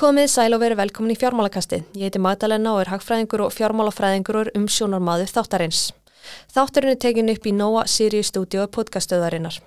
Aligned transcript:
Komið 0.00 0.30
sæl 0.32 0.54
og 0.56 0.62
verið 0.62 0.78
velkomin 0.80 1.12
í 1.12 1.14
fjármálakasti. 1.20 1.82
Ég 1.92 2.08
heiti 2.08 2.20
Magdalena 2.24 2.70
og 2.72 2.78
er 2.80 2.88
hagfræðingur 2.88 3.42
og 3.44 3.50
fjármálafræðingur 3.52 4.38
og 4.40 4.48
umsjónarmadur 4.56 5.28
þáttarins. 5.28 5.90
Þáttarinn 6.54 6.94
er 6.94 7.00
tekin 7.04 7.28
upp 7.28 7.44
í 7.44 7.52
Nóa 7.52 7.82
Sirius 7.84 8.30
stúdíu 8.32 8.64
podcastöðarinnar. 8.72 9.58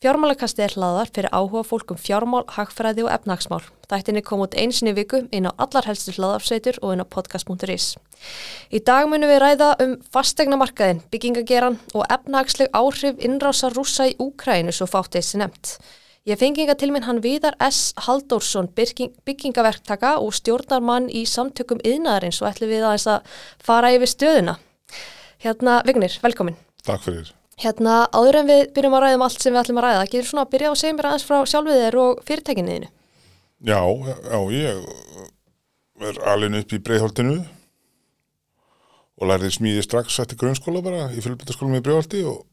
Fjármálakasti 0.00 0.64
er 0.64 0.72
hlaðar 0.72 1.12
fyrir 1.12 1.28
áhuga 1.36 1.66
fólk 1.68 1.92
um 1.92 2.00
fjármál, 2.00 2.46
hagfræði 2.48 3.04
og 3.04 3.12
efnagsmál. 3.12 3.60
Þættinni 3.92 4.24
kom 4.24 4.46
út 4.46 4.56
einsinni 4.56 4.96
viku 4.96 5.26
inn 5.36 5.50
á 5.50 5.52
allar 5.60 5.84
helstu 5.84 6.16
hlaðarsveitur 6.16 6.80
og 6.80 6.96
inn 6.96 7.04
á 7.04 7.12
podcast.is. 7.12 7.92
Í 8.72 8.80
dag 8.80 9.04
munum 9.12 9.28
við 9.28 9.42
ræða 9.44 9.74
um 9.84 9.98
fastegnamarkaðin, 10.16 11.04
byggingageran 11.12 11.76
og 11.92 12.08
efnagsleg 12.08 12.72
áhrif 12.72 13.20
innrása 13.20 13.68
rúsa 13.76 14.08
í 14.08 14.16
Úkrænu 14.16 14.72
svo 14.72 14.88
fátt 14.88 15.18
þessi 15.20 15.44
nefnt. 15.44 15.76
Ég 16.28 16.36
fengi 16.36 16.60
inga 16.60 16.74
til 16.76 16.90
minn 16.92 17.06
hann 17.06 17.22
Viðar 17.24 17.54
S. 17.64 17.94
Haldórsson, 18.04 18.66
byggingaverktaka 18.76 20.18
og 20.20 20.34
stjórnarmann 20.36 21.06
í 21.08 21.22
samtökum 21.24 21.78
yðnaðarins 21.80 22.42
og 22.42 22.50
ætlum 22.50 22.68
við 22.68 22.84
aðeins 22.84 23.06
að 23.08 23.38
fara 23.64 23.94
yfir 23.94 24.10
stöðuna. 24.12 24.58
Hérna, 25.40 25.78
Vignir, 25.88 26.18
velkomin. 26.20 26.58
Takk 26.84 27.06
fyrir. 27.06 27.30
Hérna, 27.62 27.94
áður 28.12 28.42
en 28.42 28.50
við 28.50 28.60
byrjum 28.76 28.96
að 28.98 29.02
ræða 29.06 29.16
um 29.16 29.24
allt 29.24 29.40
sem 29.40 29.54
við 29.54 29.60
ætlum 29.62 29.80
að 29.80 29.86
ræða, 29.86 30.04
getur 30.12 30.28
svona 30.28 30.44
að 30.44 30.52
byrja 30.52 30.74
að 30.74 30.76
segja 30.82 30.98
mér 30.98 31.08
aðeins 31.08 31.26
frá 31.30 31.38
sjálfið 31.54 31.80
þér 31.84 31.98
og 32.02 32.20
fyrirtækinniðinu? 32.28 32.92
Já, 33.70 33.80
já, 34.28 34.38
ég 34.52 36.12
er 36.12 36.20
alveg 36.34 36.60
upp 36.60 36.76
í 36.76 36.82
Breiðholtinu 36.90 37.38
og 39.16 39.32
lærði 39.32 39.54
smíði 39.56 39.88
strax 39.88 40.20
eftir 40.20 40.38
grunnskóla 40.44 40.84
bara 40.84 41.08
í 41.08 41.24
fylgbyttaskólum 41.24 41.80
í 41.80 41.82
Breiðholti 41.88 42.22
og 42.28 42.44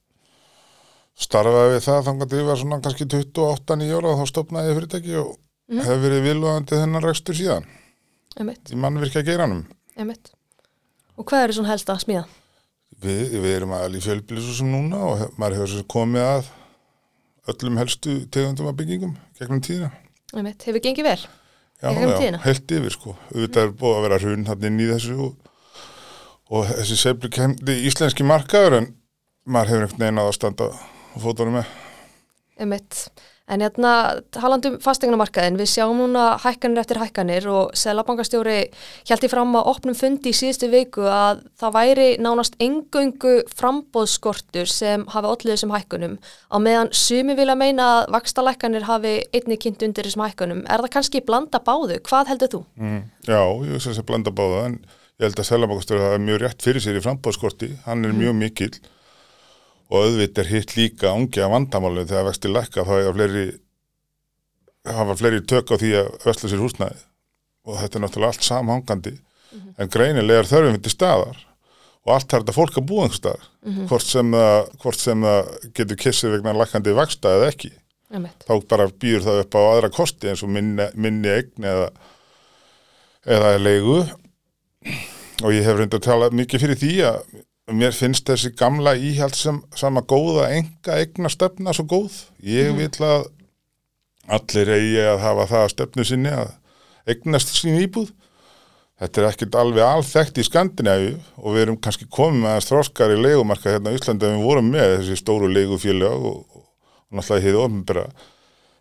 starfaði 1.15 1.75
við 1.75 1.83
það 1.85 2.01
þannig 2.09 2.25
að 2.25 2.39
ég 2.39 2.47
var 2.49 2.59
svona 2.59 2.79
kannski 2.83 3.07
28-9 3.07 3.91
ára 3.95 4.11
og 4.11 4.21
þá 4.21 4.31
stopnaði 4.31 4.71
ég 4.71 4.79
fyrirtæki 4.79 5.13
og 5.21 5.29
mm. 5.71 5.83
hef 5.85 6.01
verið 6.03 6.25
vilvaðandi 6.29 6.79
þennan 6.81 7.05
rekstur 7.05 7.37
síðan 7.39 7.69
Emitt. 8.41 8.71
í 8.71 8.79
mannvirkja 8.79 9.23
geiranum 9.27 9.63
Emitt. 9.95 10.33
Og 11.15 11.23
hvað 11.29 11.45
eru 11.45 11.55
svona 11.55 11.71
helst 11.71 11.91
að 11.91 12.01
smíða? 12.03 12.25
Við, 13.05 13.37
við 13.39 13.53
erum 13.53 13.73
alveg 13.75 14.01
í 14.01 14.03
fjölbílisum 14.03 14.71
núna 14.71 14.99
og 15.07 15.17
hef, 15.21 15.31
maður 15.39 15.63
hefur 15.63 15.87
komið 15.95 16.27
að 16.27 16.51
öllum 17.53 17.79
helstu 17.79 18.17
tegundum 18.33 18.67
af 18.71 18.77
byggingum 18.79 19.15
gegnum 19.39 19.63
tíðina 19.63 19.93
Emitt. 20.35 20.67
Hefur 20.67 20.83
gengið 20.83 21.07
vel? 21.07 21.19
Já, 21.83 21.91
já, 21.91 22.37
helt 22.39 22.71
yfir 22.71 22.93
sko 22.93 23.13
Þetta 23.29 23.65
er 23.65 23.71
búið 23.75 23.97
að 23.97 24.05
vera 24.05 24.19
hrun 24.23 24.45
hann 24.47 24.67
inn 24.67 24.77
í 24.79 24.85
þessu 24.89 25.15
og, 25.25 25.49
og 26.51 26.69
þessi 26.71 26.99
seflu 26.99 27.31
kemdi 27.31 27.75
íslenski 27.87 28.27
markaður 28.27 28.79
en 28.79 28.91
maður 29.45 29.73
hefur 29.73 29.85
einhvern 29.85 30.05
veginn 30.05 30.21
að 30.23 30.31
standa 30.37 30.69
og 31.15 31.23
fótunum 31.23 31.59
með. 31.59 31.71
Emitt. 32.61 33.07
En 33.45 33.61
hérna, 33.61 33.89
halandum 34.41 34.79
fastegnumarkaðin, 34.81 35.57
við 35.59 35.67
sjáum 35.69 35.99
núna 35.99 36.31
hækkanir 36.41 36.81
eftir 36.81 36.97
hækkanir 36.97 37.45
og 37.53 37.75
Sælabankastjóri 37.77 38.55
hjælti 39.05 39.29
fram 39.29 39.53
að 39.59 39.67
opnum 39.69 39.97
fundi 39.97 40.31
í 40.31 40.37
síðustu 40.37 40.71
viku 40.71 41.05
að 41.05 41.43
það 41.61 41.75
væri 41.75 42.07
nánast 42.25 42.57
engöngu 42.57 43.35
frambóðskortur 43.53 44.71
sem 44.71 45.03
hafi 45.13 45.29
allir 45.29 45.53
þessum 45.53 45.75
hækkunum 45.75 46.15
á 46.25 46.57
meðan 46.57 46.89
sumi 46.89 47.35
vilja 47.37 47.57
meina 47.59 47.91
að 47.99 48.15
vakstalækkanir 48.17 48.89
hafi 48.89 49.13
einni 49.29 49.59
kynnt 49.61 49.85
undir 49.85 50.09
þessum 50.09 50.25
hækkunum. 50.25 50.65
Er 50.65 50.81
það 50.87 50.95
kannski 50.97 51.21
blanda 51.29 51.61
báðu? 51.61 52.01
Hvað 52.09 52.33
heldur 52.33 52.53
þú? 52.55 52.63
Mm, 52.81 52.99
já, 53.29 53.41
ég 53.45 53.77
veist 53.77 53.91
að 53.91 53.99
það 53.99 54.01
er 54.07 54.09
blanda 54.09 54.35
báðu 54.41 54.59
en 54.63 54.81
ég 54.89 55.29
held 55.29 55.45
að 55.45 55.49
Sælabankastjóri 55.51 56.07
hafi 56.09 56.25
mjög 56.25 56.43
rétt 56.47 56.65
fyrir 56.65 56.81
sér 56.81 56.97
í 56.97 57.05
frambóðskorti, 57.05 57.75
hann 57.85 58.09
er 58.09 58.17
mm. 58.17 58.25
mjög 58.25 58.37
mikill 58.41 58.73
og 59.91 60.01
auðvitað 60.01 60.43
er 60.43 60.51
hitt 60.51 60.75
líka 60.77 61.11
ángi 61.13 61.43
að 61.43 61.53
vandamálu 61.53 62.05
þegar 62.09 62.27
vexti 62.29 62.51
lækka 62.51 62.85
þá 62.87 62.95
er 62.97 63.13
fleiri 63.17 63.45
hafa 64.85 65.15
fleiri 65.17 65.41
tök 65.45 65.73
á 65.73 65.75
því 65.81 65.91
að 66.01 66.09
vestla 66.25 66.51
sér 66.51 66.61
húsnæði. 66.61 67.01
Og 67.65 67.79
þetta 67.79 67.97
er 67.97 68.03
náttúrulega 68.03 68.33
allt 68.33 68.45
samhangandi. 68.45 69.13
Mm 69.15 69.59
-hmm. 69.59 69.73
en 69.79 69.89
greinilega 69.89 70.39
er 70.39 70.51
þörfum 70.51 70.81
til 70.81 70.91
staðar. 70.91 71.37
Og 72.05 72.13
allt 72.13 72.29
þarf 72.29 72.43
þetta 72.43 72.59
fólk 72.59 72.77
að 72.77 72.87
búa 72.89 73.03
einhver 73.03 73.17
staðar. 73.17 73.47
Mm 73.65 73.73
-hmm. 73.73 73.87
hvort, 73.87 74.05
sem 74.05 74.31
það, 74.31 74.69
hvort 74.81 74.99
sem 74.99 75.21
það 75.21 75.71
getur 75.73 75.97
kissið 75.97 76.31
vegna 76.31 76.53
lækandi 76.53 76.93
vexta 76.93 77.29
eða 77.29 77.47
ekki. 77.49 77.71
Emmeit. 78.13 78.45
þá 78.47 78.67
bara 78.69 78.85
býður 78.87 79.23
það 79.25 79.39
upp 79.41 79.55
á 79.57 79.61
aðra 79.65 79.89
kosti 79.89 80.29
eins 80.29 80.43
og 80.43 80.49
minni, 80.49 80.85
minni 80.93 81.27
eign 81.27 81.63
eða 81.63 81.89
eða 83.25 83.57
leigu. 83.57 84.05
Og 85.43 85.51
ég 85.51 85.65
hef 85.65 85.77
reyndið 85.77 85.99
að 85.99 86.05
tala 86.05 86.29
mikið 86.29 86.61
fyrir 86.61 86.77
því 86.79 86.93
að 87.09 87.17
mér 87.73 87.95
finnst 87.97 88.27
þessi 88.29 88.51
gamla 88.57 88.93
íhjald 88.97 89.37
sem 89.37 89.61
sama 89.77 90.03
góða 90.05 90.51
enga 90.53 90.99
egna 91.01 91.31
stefna 91.33 91.73
svo 91.73 91.87
góð. 91.89 92.19
Ég 92.45 92.69
mm. 92.71 92.81
vil 92.81 93.07
að 93.07 93.25
allir 94.35 94.71
eigi 94.75 95.01
að 95.05 95.23
hafa 95.23 95.47
það 95.49 95.63
að 95.63 95.73
stefnu 95.73 96.05
sinni 96.05 96.33
að 96.33 96.53
egnast 97.15 97.55
sín 97.57 97.79
íbúð. 97.81 98.11
Þetta 98.95 99.21
er 99.21 99.27
ekkert 99.27 99.57
alveg 99.59 99.83
alþekkt 99.83 100.37
í 100.39 100.45
Skandinavíu 100.47 101.17
og 101.41 101.55
við 101.55 101.65
erum 101.65 101.79
kannski 101.83 102.05
komið 102.07 102.45
með 102.45 102.53
að 102.53 102.61
stróskar 102.63 103.11
í 103.11 103.17
leikumarka 103.19 103.73
hérna 103.73 103.91
á 103.91 103.97
Íslandi 103.97 104.29
en 104.29 104.37
við 104.37 104.47
vorum 104.47 104.69
með 104.71 104.93
þessi 104.93 105.17
stóru 105.19 105.49
leikufélag 105.51 106.29
og, 106.29 106.37
og, 106.47 106.61
og 106.63 107.17
náttúrulega 107.19 107.43
hefði 107.43 107.61
ofnbæra. 107.65 108.05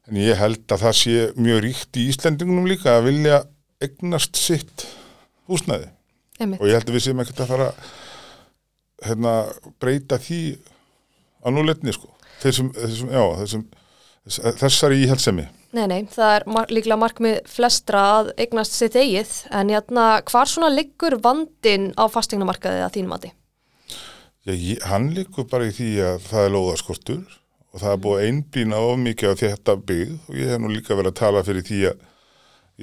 En 0.05 0.21
ég 0.21 0.39
held 0.39 0.63
að 0.71 0.85
það 0.85 0.97
sé 1.01 1.17
mjög 1.41 1.61
ríkt 1.65 1.99
í 1.99 2.07
Íslandingunum 2.13 2.71
líka 2.71 2.95
að 2.95 3.09
vilja 3.09 3.43
egnast 3.83 4.39
sitt 4.39 4.87
húsnæði. 5.51 5.91
Einmitt. 6.39 6.61
Og 6.61 6.71
ég 6.71 6.79
held 6.79 6.93
að 6.93 6.99
við 6.99 7.07
séum 7.09 7.25
ekkert 7.25 7.43
að 7.43 7.53
fara 7.57 7.69
hérna, 9.05 9.35
breyta 9.83 10.19
því 10.21 10.43
á 11.45 11.49
núleitni 11.53 11.95
sko. 11.95 12.11
Þessum, 12.43 12.73
þessum, 12.77 13.13
já, 13.15 13.25
þessum, 13.43 13.69
þessari 14.61 15.05
íhaldsemi 15.05 15.47
Nei, 15.75 15.87
nei, 15.91 16.03
það 16.07 16.33
er 16.37 16.45
mar 16.55 16.71
líklega 16.71 16.99
markmið 17.03 17.39
flestra 17.51 18.03
að 18.21 18.29
eignast 18.45 18.77
sitt 18.79 18.95
eigið 18.95 19.33
en 19.51 19.73
hérna, 19.75 20.05
hvar 20.31 20.47
svona 20.47 20.71
liggur 20.71 21.17
vandin 21.23 21.89
á 21.99 22.07
fastegnamarkaðið 22.07 22.85
að 22.85 22.95
þínum 22.95 23.17
ég, 24.55 24.79
hann 24.87 25.09
liggur 25.17 25.49
bara 25.51 25.67
í 25.67 25.75
því 25.75 25.91
að 26.05 26.29
það 26.29 26.47
er 26.47 26.55
lóðaskortur 26.55 27.37
og 27.75 27.83
það 27.83 27.91
er 27.91 28.03
búið 28.07 28.27
einblýna 28.29 28.81
of 28.87 28.99
mikið 29.03 29.35
á 29.35 29.41
þetta 29.43 29.77
byggð 29.91 30.29
og 30.29 30.39
ég 30.39 30.53
hef 30.53 30.63
nú 30.63 30.71
líka 30.71 30.95
verið 30.95 31.11
að 31.11 31.21
tala 31.25 31.45
fyrir 31.49 31.67
því 31.67 31.81
að 31.91 32.05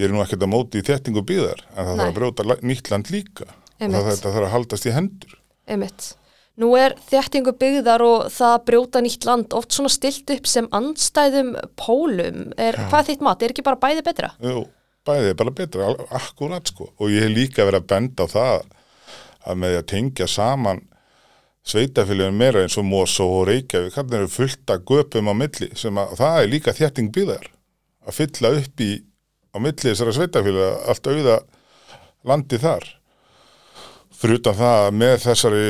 ég 0.01 0.07
er 0.07 0.15
nú 0.15 0.23
ekkert 0.25 0.45
að 0.47 0.51
móti 0.51 0.81
í 0.81 0.87
þettingu 0.87 1.23
byggðar 1.31 1.63
en 1.71 1.77
það 1.77 1.93
Nei. 1.93 2.01
þarf 2.01 2.09
að 2.09 2.17
brjóta 2.19 2.57
nýtt 2.59 2.91
land 2.91 3.13
líka. 3.13 3.47
Einmitt. 3.81 3.97
og 3.97 4.09
það, 4.09 4.19
þarf 4.25 4.45
að 4.45 4.53
haldast 4.57 4.85
í 4.85 4.93
hendur 4.93 5.37
Einmitt. 5.69 6.11
Nú 6.61 6.73
er 6.77 6.93
þjættingu 7.07 7.53
byggðar 7.57 8.03
og 8.05 8.27
það 8.33 8.57
brjóta 8.67 9.01
nýtt 9.01 9.25
land 9.25 9.55
oft 9.57 9.73
svona 9.73 9.91
stilt 9.93 10.29
upp 10.33 10.49
sem 10.49 10.67
andstæðum 10.75 11.55
pólum. 11.79 12.51
Er, 12.59 12.77
hvað 12.89 12.99
er 12.99 13.09
þitt 13.09 13.25
mat? 13.25 13.41
Er 13.41 13.53
ekki 13.53 13.65
bara 13.65 13.79
bæði 13.81 14.03
betra? 14.05 14.33
Jú, 14.43 14.65
bæði 15.07 15.31
er 15.31 15.39
bara 15.39 15.55
betra, 15.61 15.89
akkurat 16.19 16.73
sko. 16.73 16.91
Og 16.99 17.13
ég 17.13 17.25
hef 17.25 17.33
líka 17.33 17.65
verið 17.65 17.81
að 17.81 17.89
benda 17.93 18.27
á 18.27 18.33
það 18.35 18.65
að 19.41 19.61
með 19.63 19.77
að 19.79 19.87
tengja 19.93 20.27
saman 20.29 20.83
sveitafélagin 21.65 22.37
meira 22.37 22.63
eins 22.65 22.77
og 22.81 22.85
Mosó 22.89 23.27
og 23.39 23.47
Reykjavík, 23.49 23.95
hann 23.97 24.13
eru 24.17 24.29
fullt 24.31 24.73
að 24.73 24.85
göpum 24.89 25.29
á 25.29 25.33
milli 25.37 25.69
sem 25.77 25.97
að 26.01 26.15
það 26.19 26.37
er 26.41 26.51
líka 26.51 26.73
þjætting 26.77 27.11
byggðar 27.13 27.49
að 28.01 28.17
fylla 28.17 28.53
upp 28.57 28.81
í 28.81 28.91
á 29.53 29.57
milli 29.61 29.91
þessara 29.91 30.15
sveitafélag 30.17 30.87
allt 30.89 31.11
auða 31.11 31.37
landi 32.27 32.59
þar 32.61 32.87
fyrir 34.21 34.39
utan 34.39 34.57
það 34.57 34.87
með 35.01 35.17
þessari 35.25 35.65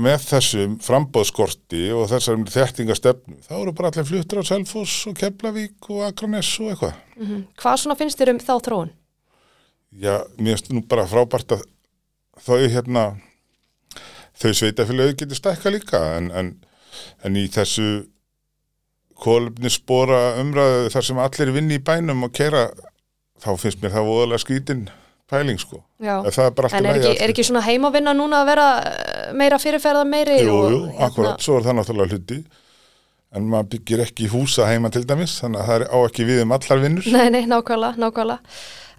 með 0.00 0.26
þessum 0.28 0.76
frambóðskorti 0.84 1.88
og 1.96 2.06
þessari 2.12 2.46
þettingastefnu 2.54 3.40
þá 3.42 3.54
eru 3.58 3.74
bara 3.74 3.90
allir 3.90 4.06
fluttur 4.06 4.42
á 4.42 4.44
Selfoss 4.46 5.08
og 5.10 5.16
Keflavík 5.18 5.90
og 5.90 6.04
Akranes 6.06 6.50
og 6.62 6.70
eitthvað 6.70 6.94
mm 7.16 7.26
-hmm. 7.26 7.42
Hvað 7.58 7.76
svona 7.82 7.98
finnst 7.98 8.20
þér 8.20 8.30
um 8.34 8.38
þá 8.38 8.54
þróun? 8.66 8.92
Já, 9.90 10.22
mér 10.38 10.56
finnst 10.56 10.70
nú 10.70 10.86
bara 10.86 11.06
frábært 11.06 11.52
að 11.52 11.66
þau 12.38 12.68
hérna 12.68 13.04
þau 14.38 14.52
sveitafélagi 14.54 15.16
getur 15.16 15.36
stækka 15.36 15.70
líka 15.70 15.98
en, 16.16 16.30
en, 16.30 16.54
en 17.24 17.36
í 17.36 17.48
þessu 17.48 18.06
kólumnisspora 19.20 20.40
umræðu 20.40 20.88
þar 20.94 21.04
sem 21.04 21.18
allir 21.18 21.52
vinni 21.52 21.74
í 21.74 21.84
bænum 21.84 22.22
og 22.22 22.32
kera 22.32 22.70
þá 23.42 23.56
finnst 23.58 23.82
mér 23.82 23.90
það 23.90 24.08
voðalega 24.08 24.44
skýtin 24.44 24.88
pæling 25.30 25.60
sko. 25.60 25.82
En 26.00 26.26
er 26.26 26.96
ekki, 26.96 27.12
er 27.16 27.32
ekki 27.32 27.44
svona 27.46 27.62
heimavinna 27.64 28.14
núna 28.16 28.42
að 28.42 28.50
vera 28.50 28.66
eh, 28.80 29.30
meira 29.36 29.60
fyrirferða 29.62 30.04
meiri 30.08 30.40
Jú, 30.42 30.56
jú, 30.56 30.82
hérna... 30.88 31.06
akkurat, 31.06 31.44
svo 31.44 31.58
er 31.58 31.68
það 31.68 31.78
náttúrulega 31.78 32.16
hluti. 32.16 32.42
En 33.30 33.46
maður 33.46 33.68
byggir 33.76 34.02
ekki 34.02 34.26
húsa 34.32 34.66
heima 34.66 34.90
til 34.90 35.04
dæmis, 35.06 35.36
þannig 35.38 35.60
að 35.62 35.68
það 35.68 35.76
er 35.76 35.84
á 35.86 35.98
ekki 36.02 36.26
við 36.26 36.40
um 36.42 36.54
allar 36.56 36.80
vinnur. 36.82 37.10
Nei, 37.14 37.28
nei, 37.30 37.44
nákvæmlega, 37.46 38.02
nákvæmlega. 38.02 38.56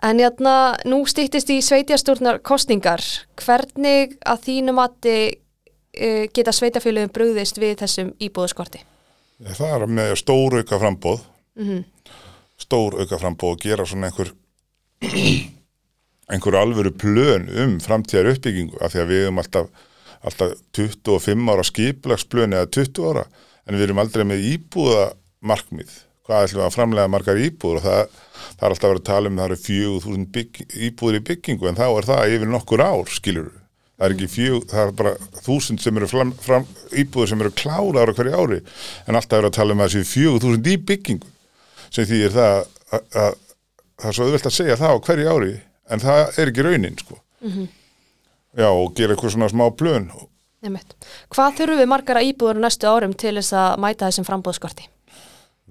En 0.08 0.18
jætna, 0.18 0.54
nú 0.90 1.04
stýttist 1.06 1.52
í 1.54 1.60
sveitjastúrnar 1.62 2.40
kostningar 2.42 3.04
hvernig 3.44 4.16
að 4.26 4.48
þínu 4.48 4.74
mati 4.74 5.18
uh, 5.30 6.24
geta 6.34 6.54
sveitafélagum 6.56 7.12
brúðist 7.14 7.60
við 7.62 7.76
þessum 7.84 8.16
íbúðskorti? 8.24 8.82
Það 9.42 9.76
er 9.76 9.88
með 9.90 10.16
stór 10.22 10.60
auka 10.62 10.80
frambóð 10.82 11.24
mm 11.58 11.68
-hmm. 11.68 11.84
stór 12.58 13.00
auka 13.02 13.18
frambóð 13.18 13.52
og 13.52 13.62
gera 13.62 13.86
svona 13.86 14.10
einhver 14.10 14.34
einhverju 16.32 16.62
alvöru 16.62 16.94
plön 16.96 17.48
um 17.64 17.78
framtíðar 17.84 18.32
uppbyggingu 18.36 18.80
af 18.82 18.94
því 18.94 19.04
að 19.04 19.12
við 19.12 19.26
erum 19.26 19.42
alltaf, 19.42 19.72
alltaf 20.26 20.54
25 20.78 21.52
ára 21.54 21.66
skiplagsplön 21.68 22.56
eða 22.58 22.72
20 22.80 23.10
ára 23.12 23.26
en 23.68 23.78
við 23.78 23.88
erum 23.88 24.02
aldrei 24.04 24.26
með 24.28 24.48
íbúða 24.54 25.12
markmið 25.44 25.94
hvað 26.28 26.46
ætlum 26.48 26.62
við 26.62 26.68
að 26.68 26.76
framlega 26.76 27.12
margar 27.12 27.42
íbúður 27.42 27.82
og 27.82 27.86
það, 27.88 28.20
það 28.58 28.68
er 28.68 28.76
alltaf 28.76 28.88
að 28.88 28.94
vera 28.94 29.02
að 29.02 29.10
tala 29.10 29.32
um 29.32 29.40
það 29.42 29.50
eru 29.50 29.60
fjögur 29.66 30.06
þúsund 30.06 30.30
bygg, 30.36 30.62
íbúður 30.88 31.18
í 31.18 31.26
byggingu 31.32 31.70
en 31.70 31.80
þá 31.80 31.88
er 31.88 32.08
það 32.12 32.36
yfir 32.36 32.52
nokkur 32.52 32.86
ár, 32.86 33.12
skilur 33.12 33.50
það 34.02 34.08
er 34.08 34.16
ekki 34.16 34.30
fjög, 34.34 34.64
það 34.72 34.84
er 34.84 34.94
bara 34.98 35.12
þúsund 35.46 35.82
sem 35.84 35.98
eru 36.00 36.08
fram, 36.10 36.32
fram, 36.42 36.64
íbúður 36.98 37.30
sem 37.30 37.44
eru 37.44 37.54
klára 37.54 38.06
ára 38.06 38.16
hverju 38.18 38.38
ári 38.38 38.62
en 39.06 39.18
alltaf 39.20 39.38
er 39.38 39.50
að 39.50 39.58
tala 39.60 39.76
um 39.76 39.84
að 39.84 39.92
þessi 39.94 40.10
fjögur 40.10 40.42
þúsund 40.46 40.70
í 40.72 40.78
byggingu. 40.90 41.30
Sem 41.92 42.08
því 42.10 42.22
er 42.26 42.34
það 42.34 42.56
að, 42.56 43.04
að 43.22 43.36
það 44.02 44.08
er 44.10 44.18
svo 44.18 44.26
auðvelt 44.26 44.50
að 44.50 44.56
segja 44.56 44.80
það 44.80 44.96
á 44.98 45.04
hverju 45.06 45.36
ári 45.36 45.52
en 45.92 46.04
það 46.04 46.40
er 46.40 46.52
ekki 46.52 46.66
raunin 46.68 46.98
sko. 47.00 47.20
já 48.58 48.68
og 48.70 48.96
gera 48.96 49.16
eitthvað 49.16 49.36
svona 49.36 49.52
smá 49.52 49.68
plön 49.76 50.12
Einmitt. 50.62 50.94
Hvað 51.34 51.56
þurfum 51.58 51.80
við 51.80 51.88
margara 51.90 52.22
íbúður 52.22 52.60
næstu 52.62 52.86
árum 52.86 53.16
til 53.18 53.34
þess 53.40 53.56
að 53.58 53.80
mæta 53.82 54.10
þessum 54.12 54.28
frambóðskorti? 54.28 54.86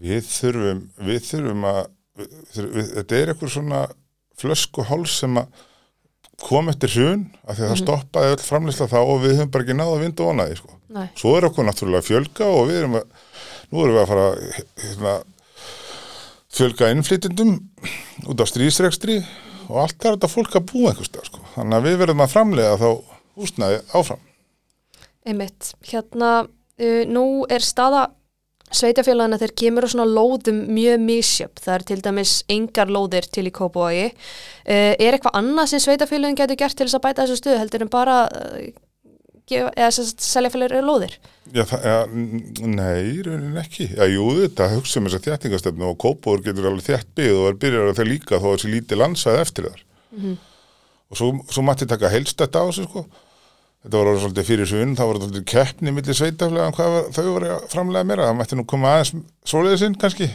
við 0.00 0.28
þurfum 0.28 0.84
við 1.06 1.24
þurfum 1.26 1.66
að 1.68 1.80
við, 2.20 2.30
við, 2.60 2.86
þetta 2.96 3.18
er 3.18 3.32
eitthvað 3.32 3.52
svona 3.54 3.80
flöskuháls 4.40 5.16
sem 5.22 5.40
að 5.40 5.66
kom 6.40 6.70
eftir 6.72 6.94
hrun 6.94 7.26
af 7.44 7.58
því 7.58 7.64
að 7.66 7.72
það 7.72 7.80
stoppaði 7.82 8.30
öll 8.32 8.44
framleysla 8.46 8.86
þá 8.88 8.98
og 9.02 9.18
við 9.20 9.34
höfum 9.36 9.50
bara 9.52 9.66
ekki 9.66 9.76
náða 9.76 9.98
vind 10.00 10.22
og 10.24 10.30
onaði 10.32 10.56
sko. 10.56 10.76
Svo 11.20 11.34
er 11.36 11.46
okkur 11.50 11.66
náttúrulega 11.68 12.06
fjölga 12.06 12.48
og 12.48 12.62
við 12.70 12.78
erum 12.80 12.96
að 12.96 13.26
nú 13.70 13.82
erum 13.84 13.98
við 13.98 14.00
að 14.00 14.08
fara 14.10 14.24
hérna, 14.86 15.12
fjölga 16.56 16.90
innflytjendum 16.94 17.52
út 18.32 18.40
á 18.40 18.46
stríðsrekstri 18.48 19.18
og 19.70 19.84
allt 19.84 20.04
er 20.04 20.16
þetta 20.16 20.32
fólk 20.32 20.56
að 20.58 20.66
búa 20.72 20.90
einhvers 20.90 21.10
stað 21.10 21.30
sko. 21.30 21.44
þannig 21.54 21.78
að 21.78 21.86
við 21.88 22.00
verðum 22.04 22.24
að 22.24 22.34
framlega 22.34 22.80
þá 22.80 22.88
húsnaði 23.40 23.80
áfram 23.94 24.26
Einmitt. 25.28 25.74
Hérna, 25.84 26.30
uh, 26.80 27.02
nú 27.08 27.44
er 27.52 27.64
staða 27.64 28.08
sveitafélagana 28.70 29.38
þeir 29.40 29.52
kemur 29.58 29.84
á 29.86 29.92
svona 29.92 30.06
lóðum 30.06 30.62
mjög 30.70 31.02
misjöp. 31.02 31.58
Það 31.60 31.74
er 31.74 31.84
til 31.88 31.98
dæmis 32.04 32.34
engar 32.50 32.92
lóðir 32.92 33.26
til 33.26 33.48
í 33.50 33.54
Kópavogi. 33.54 34.06
Uh, 34.64 34.94
er 34.94 35.16
eitthvað 35.16 35.40
annað 35.42 35.72
sem 35.72 35.82
sveitafélagin 35.84 36.38
getur 36.38 36.60
gert 36.60 36.78
til 36.78 36.86
þess 36.86 37.00
að 37.00 37.04
bæta 37.08 37.26
þessu 37.26 37.40
stöðu 37.42 37.60
heldur 37.60 37.84
en 37.84 37.92
bara 37.92 38.16
uh, 38.30 38.70
gefa, 39.50 39.70
eða 39.76 40.06
selja 40.30 40.50
fyrir 40.54 40.84
lóðir? 40.86 41.16
Já, 41.50 41.64
það, 41.66 41.86
ja, 41.88 41.96
nei, 42.70 42.98
í 43.10 43.22
rauninni 43.26 43.58
ekki. 43.60 43.88
Já, 43.96 44.04
jú, 44.10 44.26
þetta 44.38 44.68
hugsa 44.74 45.00
um 45.00 45.08
þessa 45.08 45.22
þjættingastöfnu 45.24 45.88
og 45.88 45.96
Kópóður 46.04 46.44
getur 46.46 46.68
alveg 46.70 46.86
þjætt 46.86 47.08
byggð 47.18 47.40
og 47.40 47.48
er 47.48 47.56
byrjar 47.64 47.90
að 47.90 47.98
þeir 47.98 48.10
líka 48.10 48.38
þó 48.38 48.46
að 48.50 48.54
þessi 48.54 48.70
lítið 48.74 49.00
landsæð 49.00 49.40
eftir 49.40 49.66
þar. 49.70 49.82
Og 51.10 51.18
svo, 51.18 51.30
svo 51.50 51.64
mætti 51.66 51.88
taka 51.90 52.12
heilstætt 52.12 52.54
á 52.54 52.62
þessu, 52.68 52.86
sko. 52.86 53.02
Þetta 53.80 53.96
var 53.96 54.10
orðið 54.12 54.22
svolítið 54.26 54.46
fyrir 54.50 54.68
svun, 54.68 54.94
það 54.98 55.10
var 55.10 55.18
svolítið 55.22 55.44
keppni 55.50 55.94
millir 55.96 56.18
sveitaflega 56.20 56.68
um 56.68 56.76
hvað 56.76 56.94
var, 56.94 57.10
þau 57.16 57.26
voru 57.30 57.50
að 57.56 57.66
framlega 57.72 58.08
meira. 58.10 58.28
Það 58.28 58.38
mætti 58.42 58.60
nú 58.60 58.66
koma 58.68 58.94
aðeins 58.94 59.12
svoleiðið 59.48 59.82
sinn, 59.82 59.98
kannski. 59.98 60.30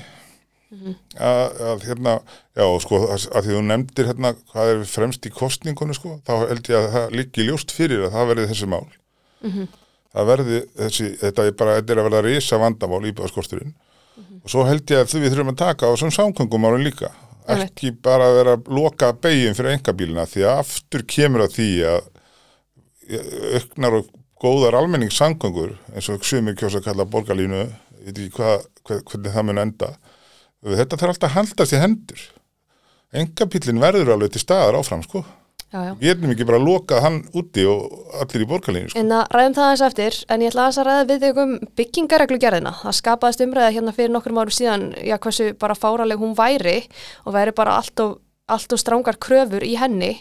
Að, 1.15 1.62
að 1.69 1.83
hérna, 1.88 2.17
já, 2.57 2.65
sko, 2.83 3.00
að, 3.13 3.29
að 3.38 3.45
því 3.45 3.53
þú 3.56 3.63
nefndir 3.69 4.09
hérna 4.09 4.31
hvað 4.50 4.71
er 4.73 4.81
fremst 4.89 5.29
í 5.29 5.31
kostningunni, 5.31 5.95
sko, 5.95 6.17
þá 6.25 6.33
held 6.50 6.71
ég 6.73 6.79
að 6.81 6.91
það 6.97 7.17
liggi 7.21 7.45
ljóst 7.47 7.71
fyrir 7.71 8.07
að 8.07 8.15
það 8.17 8.31
verði 8.33 8.47
þessi 8.50 8.71
mál 8.73 8.83
það 10.15 10.30
verði 10.31 10.62
þessi, 10.80 11.09
þetta 11.21 11.45
er 11.45 11.56
bara, 11.59 11.75
þetta 11.80 11.94
er 11.94 12.01
að 12.01 12.09
verða 12.09 12.24
risa 12.25 12.59
vandamál 12.62 13.03
íbúðaskorturinn. 13.12 13.75
Og 14.45 14.51
svo 14.51 14.65
held 14.68 14.92
ég 14.92 15.03
að 15.03 15.15
við 15.19 15.33
þurfum 15.33 15.53
að 15.53 15.62
taka 15.62 15.88
á 15.89 15.94
þessum 15.94 16.13
samkvöngumálum 16.15 16.83
líka. 16.86 17.12
Ekki 17.51 17.92
bara 18.01 18.30
að 18.30 18.38
vera 18.39 18.53
að 18.57 18.69
loka 18.74 19.12
begin 19.21 19.57
fyrir 19.57 19.75
engabílina 19.75 20.25
því 20.30 20.45
að 20.47 20.62
aftur 20.63 21.03
kemur 21.06 21.45
að 21.45 21.57
því 21.59 21.69
að 21.92 22.07
auknar 23.59 24.00
og 24.00 24.07
góðar 24.42 24.77
almenningssamkvöngur 24.80 25.75
eins 25.94 26.09
og 26.09 26.25
sumir 26.25 26.57
kjósa 26.57 26.81
að 26.81 26.88
kalla 26.89 27.06
borgarlínu 27.06 27.62
ég 27.62 28.07
veit 28.07 28.18
ekki 28.18 28.33
hvað, 28.39 28.65
hvernig 28.88 29.36
það 29.36 29.48
mun 29.50 29.62
enda. 29.62 29.91
Þetta 30.65 30.98
þarf 30.98 31.13
alltaf 31.13 31.30
að 31.30 31.36
haldast 31.36 31.75
í 31.75 31.81
hendur. 31.81 32.24
Engabílin 33.15 33.83
verður 33.83 34.15
alveg 34.15 34.33
til 34.33 34.41
staðar 34.41 34.80
áfram 34.80 35.03
sko 35.06 35.21
Já, 35.75 35.81
já. 35.89 35.94
við 36.00 36.07
getum 36.13 36.31
ekki 36.31 36.45
bara 36.48 36.60
að 36.62 36.68
loka 36.69 37.01
hann 37.04 37.18
úti 37.36 37.66
og 37.68 38.13
allir 38.22 38.45
í 38.45 38.48
borgarlínu 38.48 38.92
sko. 38.92 39.01
En 39.01 39.12
að 39.12 39.25
ræðum 39.36 39.56
það 39.57 39.66
aðeins 39.66 39.83
eftir, 39.89 40.19
en 40.31 40.45
ég 40.45 40.54
ætla 40.54 40.68
að 40.69 40.88
ræða 40.88 41.07
við 41.10 41.25
þig 41.25 41.42
um 41.44 41.51
byggingareglugerðina. 41.80 42.74
Það 42.80 42.95
skapaðist 43.01 43.44
umræða 43.44 43.74
hérna 43.75 43.95
fyrir 43.98 44.13
nokkrum 44.16 44.39
árum 44.39 44.56
síðan, 44.56 44.86
já, 45.04 45.18
hversu 45.25 45.50
bara 45.60 45.75
fáraleg 45.75 46.22
hún 46.22 46.36
væri 46.38 46.77
og 47.25 47.36
væri 47.36 47.56
bara 47.57 47.75
allt 47.81 48.04
og, 48.06 48.18
allt 48.48 48.75
og 48.75 48.81
strángar 48.81 49.19
kröfur 49.19 49.66
í 49.68 49.74
henni. 49.81 50.13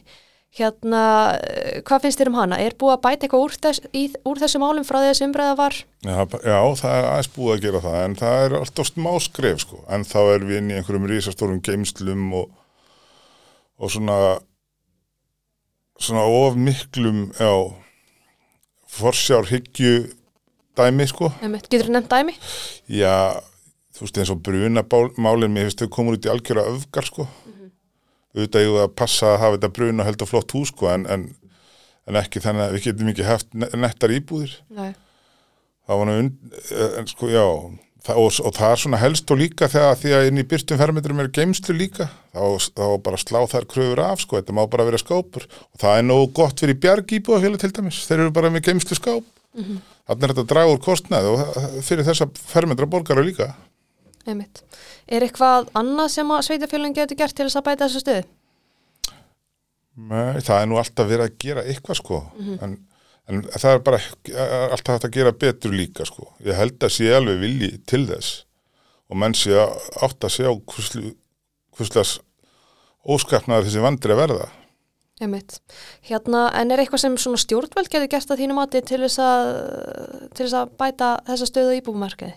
Hérna, 0.55 1.03
hvað 1.87 2.05
finnst 2.05 2.21
þér 2.21 2.31
um 2.31 2.37
hana? 2.39 2.59
Er 2.62 2.77
búið 2.79 2.93
að 2.95 3.01
bæta 3.03 3.27
eitthvað 3.27 3.45
úr, 3.47 3.55
þess, 3.59 3.87
í, 3.91 4.05
úr 4.23 4.39
þessum 4.39 4.62
málum 4.62 4.87
frá 4.87 5.01
því 5.01 5.09
þessi 5.09 5.27
umræða 5.27 5.55
var? 5.59 5.79
Já, 6.06 6.19
já, 6.31 6.59
það 6.79 6.99
er 6.99 7.09
aðeins 7.11 7.31
búið 7.35 7.55
að 7.55 7.65
gera 7.65 7.81
það 7.83 7.97
en 8.01 8.15
það 8.21 8.43
er 8.45 8.55
alltaf 8.61 8.91
smá 8.91 9.11
skref 9.25 9.65
sko 9.65 9.81
en 9.91 10.06
þá 10.06 10.21
erum 10.23 10.53
við 10.53 10.61
inn 10.61 10.71
í 10.71 10.77
einhverjum 10.79 11.09
risastórum 11.11 11.59
geimslum 11.67 12.29
og, 12.39 12.53
og 13.83 13.95
svona 13.97 14.19
svona 16.00 16.25
of 16.26 16.56
miklum 16.58 17.29
já, 17.38 17.50
forsjárhyggju 18.94 19.94
dæmi 20.76 21.06
sko. 21.11 21.31
Getur 21.70 21.87
þú 21.88 21.94
nefnt 21.94 22.11
dæmi? 22.11 22.35
já, 22.91 23.14
þú 23.94 24.06
veist 24.06 24.19
eins 24.19 24.32
og 24.35 24.43
brunamálin 24.43 25.55
mér 25.55 25.69
finnst 25.70 25.85
þau 25.85 25.91
komur 25.94 26.17
út 26.19 26.26
í 26.26 26.32
algjöra 26.32 26.67
öfgar 26.73 27.06
sko 27.06 27.29
auðvitað 28.35 28.64
ég 28.67 28.76
að 28.82 28.94
passa 28.99 29.29
að 29.31 29.41
hafa 29.44 29.56
þetta 29.56 29.69
bruna 29.76 30.05
held 30.08 30.23
og 30.25 30.31
flott 30.31 30.50
hús 30.56 30.73
sko 30.73 30.88
en, 30.91 31.05
en, 31.06 31.29
en 32.11 32.19
ekki 32.19 32.41
þannig 32.43 32.64
að 32.64 32.73
við 32.75 32.87
getum 32.88 33.11
ekki 33.12 33.26
haft 33.29 33.52
ne- 33.55 33.70
nettar 33.79 34.11
íbúðir 34.11 34.56
Nei. 34.75 34.91
það 35.87 36.00
var 36.00 36.08
nú 36.11 36.17
en 36.25 37.06
sko, 37.12 37.31
já, 37.31 37.44
og, 38.12 38.41
og 38.45 38.53
það 38.53 38.71
er 38.71 38.81
svona 38.83 39.01
helst 39.01 39.31
og 39.33 39.41
líka 39.41 39.69
þegar 39.73 40.01
því 40.01 40.15
að 40.17 40.27
inn 40.29 40.41
í 40.43 40.47
byrtum 40.49 40.81
fermetrum 40.81 41.23
er 41.23 41.31
geimslu 41.33 41.77
líka 41.77 42.09
þá, 42.35 42.43
þá 42.77 42.87
bara 43.06 43.21
slá 43.21 43.41
þær 43.49 43.69
kröfur 43.71 44.03
af 44.05 44.25
sko, 44.25 44.41
þetta 44.41 44.56
má 44.56 44.65
bara 44.69 44.87
vera 44.89 45.01
skápur. 45.01 45.47
Og 45.73 45.81
það 45.81 46.01
er 46.01 46.06
nógu 46.09 46.33
gott 46.37 46.61
fyrir 46.61 46.81
bjarg 46.83 47.17
íbúðafélag 47.17 47.62
til 47.62 47.73
dæmis, 47.79 48.03
þeir 48.09 48.27
eru 48.27 48.35
bara 48.37 48.53
með 48.53 48.67
geimslu 48.69 48.99
skáp. 48.99 49.31
Þannig 49.55 50.27
er 50.27 50.35
þetta 50.35 50.43
að 50.45 50.51
draga 50.53 50.75
úr 50.75 50.81
kostnað 50.85 51.31
og 51.31 51.43
fyrir 51.87 52.05
þessa 52.05 52.27
fermetra 52.53 52.89
borgara 52.91 53.25
líka. 53.25 53.53
Einmitt. 54.27 54.65
Er 55.09 55.25
eitthvað 55.25 55.69
annað 55.77 56.11
sem 56.17 56.33
að 56.33 56.47
sveitafélagin 56.49 56.97
getur 56.97 57.21
gert 57.21 57.37
til 57.37 57.47
þess 57.47 57.61
að 57.61 57.67
bæta 57.69 57.87
þessu 57.87 58.03
stöðu? 58.03 58.25
Nei, 59.95 60.41
það 60.43 60.59
er 60.59 60.69
nú 60.69 60.79
alltaf 60.81 61.09
verið 61.09 61.29
að 61.29 61.37
gera 61.45 61.65
eitthvað 61.71 62.01
sko. 62.01 62.21
En, 62.65 62.79
en 63.31 63.43
það 63.55 63.71
er 63.75 63.82
bara 63.87 64.00
er 64.00 64.75
alltaf 64.75 64.97
hægt 64.99 65.06
að 65.09 65.15
gera 65.19 65.32
betur 65.44 65.72
líka 65.77 66.05
sko 66.08 66.29
ég 66.44 66.58
held 66.58 66.77
að 66.84 66.93
sé 66.96 67.08
alveg 67.17 67.41
vilji 67.41 67.70
til 67.89 68.03
þess 68.10 68.44
og 69.10 69.20
menn 69.20 69.37
sé 69.37 69.55
átt 69.56 70.27
að 70.27 70.34
sjá 70.37 70.51
hvuslas 71.77 72.19
óskapnaður 73.05 73.67
þessi 73.69 73.82
vandri 73.84 74.15
að 74.15 74.22
verða 74.25 74.51
Einmitt. 75.22 75.60
Hérna, 76.03 76.48
en 76.58 76.72
er 76.75 76.81
eitthvað 76.82 77.05
sem 77.05 77.17
svona 77.22 77.39
stjórnveld 77.39 77.87
getur 77.87 78.08
gert 78.10 78.32
að 78.34 78.41
þínu 78.43 78.56
mati 78.56 78.81
til 78.82 78.98
þess 79.05 79.20
að, 79.22 79.51
til 80.34 80.43
þess 80.48 80.56
að 80.58 80.72
bæta 80.81 81.10
þessa 81.29 81.46
stöðu 81.46 81.77
íbúmarkaði? 81.79 82.32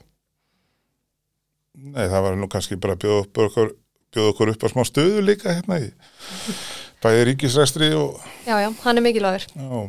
Nei, 1.77 2.03
það 2.05 2.21
var 2.27 2.37
nú 2.37 2.49
kannski 2.53 2.77
bara 2.77 2.93
að 2.93 3.01
bjóða 3.07 3.23
okkur, 3.47 3.71
bjóða 4.13 4.33
okkur 4.35 4.51
upp 4.53 4.65
á 4.65 4.67
smá 4.75 4.83
stöðu 4.85 5.23
líka 5.25 5.55
hérna 5.57 5.79
í 5.81 5.89
bæði 7.01 7.25
ríkisræstri 7.31 7.89
og 7.97 8.21
Já, 8.45 8.55
já, 8.61 8.69
hann 8.85 9.01
er 9.01 9.05
mikilvægur. 9.07 9.47
já, 9.57 9.81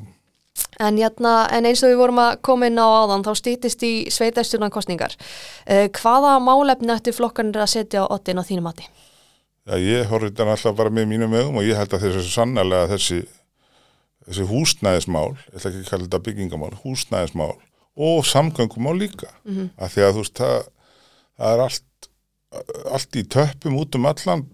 En, 0.78 0.98
hérna, 1.00 1.32
en 1.50 1.66
eins 1.66 1.82
og 1.82 1.90
við 1.90 1.98
vorum 1.98 2.20
að 2.22 2.36
koma 2.46 2.68
inn 2.70 2.78
á 2.78 2.86
áðan, 2.86 3.24
þá 3.26 3.32
stýtist 3.40 3.82
í 3.82 3.92
sveitastjórnankostningar. 4.14 5.16
Uh, 5.66 5.86
hvaða 5.98 6.36
málefni 6.42 6.94
ættu 6.94 7.14
flokkanir 7.16 7.64
að 7.64 7.72
setja 7.74 8.06
á 8.06 8.10
ottin 8.14 8.38
á 8.38 8.46
þínu 8.46 8.62
mati? 8.62 8.86
Já, 9.68 9.74
ég 9.82 10.06
horfði 10.08 10.30
þetta 10.30 10.52
alltaf 10.54 10.76
bara 10.78 10.92
með 10.94 11.10
mínum 11.10 11.34
ögum 11.36 11.58
og 11.60 11.66
ég 11.66 11.76
held 11.76 11.92
að 11.92 12.06
þessi 12.06 12.30
sannlega 12.32 12.86
þessi, 12.94 13.18
þessi 14.28 14.46
húsnæðismál, 14.48 15.32
ég 15.34 15.58
ætla 15.58 15.72
ekki 15.72 15.82
að 15.82 15.90
kalla 15.90 16.06
þetta 16.06 16.20
byggingamál, 16.28 16.70
húsnæðismál 16.84 17.50
og 17.98 18.24
samgöngumál 18.24 18.94
líka. 18.96 19.28
-hmm. 19.44 19.68
Að 19.76 19.92
því 19.92 20.06
að 20.06 20.14
þú 20.14 20.22
veist, 20.22 20.38
það, 20.38 20.56
það 21.36 21.52
er 21.52 21.64
allt, 21.66 22.08
allt 22.96 23.18
í 23.18 23.26
töppum 23.34 23.76
út 23.82 23.98
um 23.98 24.08
allan 24.08 24.46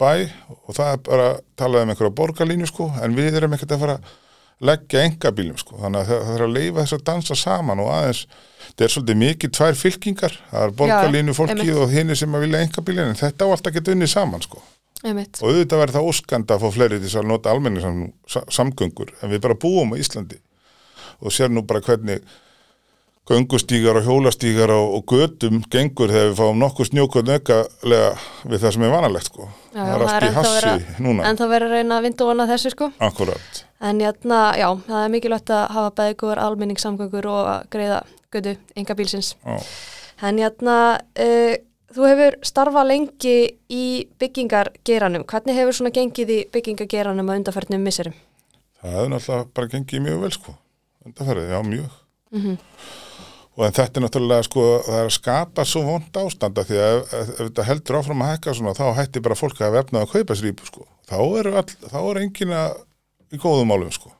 bæ 0.00 0.30
og 0.66 0.74
það 0.76 0.92
er 0.92 0.98
bara 1.10 1.28
að 1.32 1.40
tala 1.56 1.82
um 1.82 1.92
einhverja 1.92 2.18
borgarlínu 2.20 2.66
sko, 2.66 2.88
en 3.02 3.16
við 3.18 3.36
erum 3.36 3.52
ekkert 3.52 3.76
að 3.76 3.84
fara 3.84 3.98
að 3.98 4.20
leggja 4.62 5.02
engabílum 5.08 5.58
sko, 5.60 5.78
þannig 5.80 6.02
að 6.02 6.12
það, 6.12 6.28
er 6.34 6.44
að 6.44 6.54
leifa 6.56 6.82
þess 6.82 6.96
að 6.96 7.04
dansa 7.08 7.38
saman 7.38 7.82
og 7.82 7.90
aðeins, 7.92 8.20
þetta 8.68 8.86
er 8.86 8.94
svolítið 8.94 9.18
mikið 9.22 9.54
tvær 9.58 9.80
fylkingar, 9.80 10.36
það 10.52 10.66
er 10.66 10.76
borgarlínu 10.78 11.34
fólkið 11.38 11.80
og 11.82 11.90
hinni 11.92 12.16
sem 12.18 12.36
að 12.38 12.46
vilja 12.46 12.62
engabílin, 12.66 13.10
en 13.10 13.18
þetta 13.18 13.48
á 13.48 13.52
alltaf 13.56 13.74
geta 13.74 13.94
unnið 13.96 14.12
saman 14.12 14.44
sko. 14.44 14.62
Einmitt. 15.02 15.40
Og 15.42 15.50
auðvitað 15.50 15.82
verður 15.82 15.96
það 15.98 16.08
óskanda 16.12 16.54
að 16.54 16.62
fá 16.62 16.76
fleiri 16.76 17.00
til 17.02 17.10
að 17.18 17.28
nota 17.32 17.50
almenni 17.50 17.82
samgöngur, 18.54 19.10
en 19.18 19.34
við 19.34 19.42
bara 19.42 19.58
búum 19.58 19.94
á 19.94 19.96
Íslandi 19.98 20.38
og 21.22 21.34
sér 21.34 21.50
nú 21.50 21.64
bara 21.66 21.82
hvernig 21.82 22.22
göngustígar 23.30 24.00
og 24.00 24.06
hjólastígar 24.06 24.72
og, 24.74 24.94
og 24.96 25.04
götum 25.12 25.60
gengur 25.70 26.10
þegar 26.10 26.30
við 26.32 26.38
fáum 26.40 26.58
nokkuð 26.58 26.88
snjókvöld 26.90 27.30
aukalega 27.30 28.08
við 28.50 28.64
það 28.64 28.74
sem 28.74 28.84
er 28.86 28.92
vanalegt 28.92 29.28
sko. 29.30 29.48
Já, 29.72 29.82
það 29.82 29.92
er 29.92 30.06
allt 30.06 30.26
í 30.26 30.30
hassi 30.36 31.02
núna, 31.04 31.26
En 31.28 31.38
það 31.38 31.52
verður 31.54 31.74
reyna 31.76 31.98
að 31.98 32.08
vinda 32.08 32.26
ofan 32.26 32.44
að 32.44 32.54
þessu 32.54 32.72
sko. 32.74 32.88
akkurat. 32.98 33.60
En 33.82 34.00
hérna, 34.02 34.40
já, 34.58 34.68
það 34.88 35.04
er 35.04 35.12
mikilvægt 35.14 35.52
að 35.54 35.62
hafa 35.76 35.92
bæði 36.00 36.16
góður 36.22 36.42
almenningssamgöngur 36.46 37.28
og 37.30 37.52
að 37.52 37.68
greiða 37.76 38.00
gödu 38.34 38.56
enga 38.76 38.98
bílsins. 38.98 39.34
Já. 39.46 39.56
En 40.22 40.42
hérna, 40.42 40.76
uh, 41.22 41.54
þú 41.94 42.10
hefur 42.10 42.38
starfað 42.46 42.90
lengi 42.90 43.36
í 43.70 43.86
byggingargeranum. 44.18 45.26
Hvernig 45.30 45.58
hefur 45.58 45.78
svona 45.78 45.94
gengið 45.94 46.34
í 46.34 46.40
byggingargeranum 46.54 47.30
að 47.30 47.42
undarfærnum 47.42 47.86
misserum? 47.86 48.18
Það 48.82 48.98
hefur 48.98 49.14
náttúrulega 49.14 49.48
bara 49.54 49.72
gengið 49.76 50.06
mjög 50.08 50.22
vel 50.26 50.34
sko. 50.34 50.58
Mm 52.32 52.56
Og 53.52 53.66
en 53.66 53.74
þetta 53.76 54.00
er 54.00 54.04
náttúrulega 54.06 54.44
sko, 54.46 54.62
það 54.86 54.98
er 54.98 55.08
að 55.10 55.14
skapa 55.18 55.64
svo 55.68 55.82
vond 55.84 56.18
ástanda 56.22 56.64
því 56.64 56.78
að 56.80 56.94
ef, 56.94 57.10
ef, 57.18 57.32
þetta 57.40 57.66
heldur 57.68 57.98
áfram 57.98 58.22
að 58.24 58.30
hækka 58.32 58.54
svona, 58.56 58.72
þá 58.78 58.86
hætti 58.96 59.22
bara 59.26 59.36
fólk 59.36 59.60
að 59.60 59.74
verna 59.76 60.04
að 60.06 60.14
kaupa 60.14 60.36
sér 60.38 60.48
íbúð 60.52 60.70
sko. 60.70 60.86
Þá 61.10 61.18
er, 61.20 61.50
all, 61.60 61.74
þá 61.92 61.98
er 62.00 62.20
enginn 62.22 62.54
að 62.56 62.78
í 63.32 63.40
góðum 63.42 63.68
málum 63.68 63.92
sko. 63.92 64.14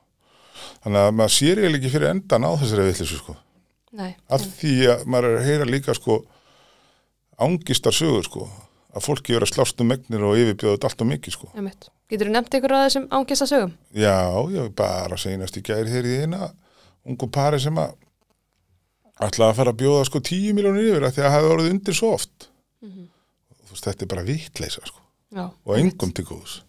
Þannig 0.83 1.07
að 1.07 1.17
maður 1.17 1.35
sér 1.39 1.63
eiginlega 1.63 1.81
ekki 1.81 1.95
fyrir 1.95 2.11
endan 2.11 2.45
á 2.45 2.51
þessari 2.61 2.87
villisu 2.91 3.23
sko. 3.23 3.39
Nei. 3.97 4.13
Af 4.33 4.45
því 4.59 4.75
að 4.93 5.09
maður 5.09 5.31
er 5.31 5.41
að 5.41 5.49
heyra 5.49 5.71
líka 5.71 5.97
sko 5.97 6.19
ángistar 7.41 7.97
sögur 7.97 8.29
sko. 8.29 8.47
Að 8.93 9.07
fólki 9.07 9.33
eru 9.33 9.49
að 9.49 9.55
slást 9.55 9.81
um 9.81 9.89
megnir 9.89 10.25
og 10.29 10.37
yfirbjóðut 10.37 10.85
allt 10.85 11.01
og 11.01 11.09
mikið 11.09 11.37
sko. 11.39 11.49
Einmitt. 11.57 11.89
Getur 12.13 12.29
þú 12.29 12.35
nefnt 12.35 12.57
ykkur 12.59 12.75
að 12.77 12.83
þessum 12.85 13.07
ángista 13.17 13.49
sögum? 13.49 13.71
Já, 13.97 14.17
ég 14.53 14.73
bara 14.77 15.17
seinast 15.17 15.57
í 15.57 15.63
gæri 15.65 15.89
hér 15.95 16.09
í 16.09 16.17
eina 16.27 16.51
ungu 17.09 17.29
pari 17.33 17.61
sem 17.63 17.79
að 17.81 17.95
ætlaði 19.21 19.49
að 19.51 19.59
fara 19.61 19.73
að 19.75 19.81
bjóða 19.83 20.05
sko 20.09 20.23
10 20.25 20.57
miljónir 20.57 20.89
yfir 20.91 21.07
að 21.07 21.17
því 21.17 21.23
að 21.23 21.27
það 21.29 21.37
hefði 21.37 21.55
orðið 21.57 21.73
undir 21.75 21.99
svo 21.99 22.13
oft. 22.17 22.49
Þú 22.83 23.75
veist, 23.75 23.89
þetta 23.89 24.05
er 24.07 24.13
bara 24.13 24.27
vittleisa 24.29 24.85
sko 24.85 25.03
Já. 25.33 25.45
og 25.49 25.75
engum 25.79 26.13
til 26.13 26.27
góðs. 26.29 26.61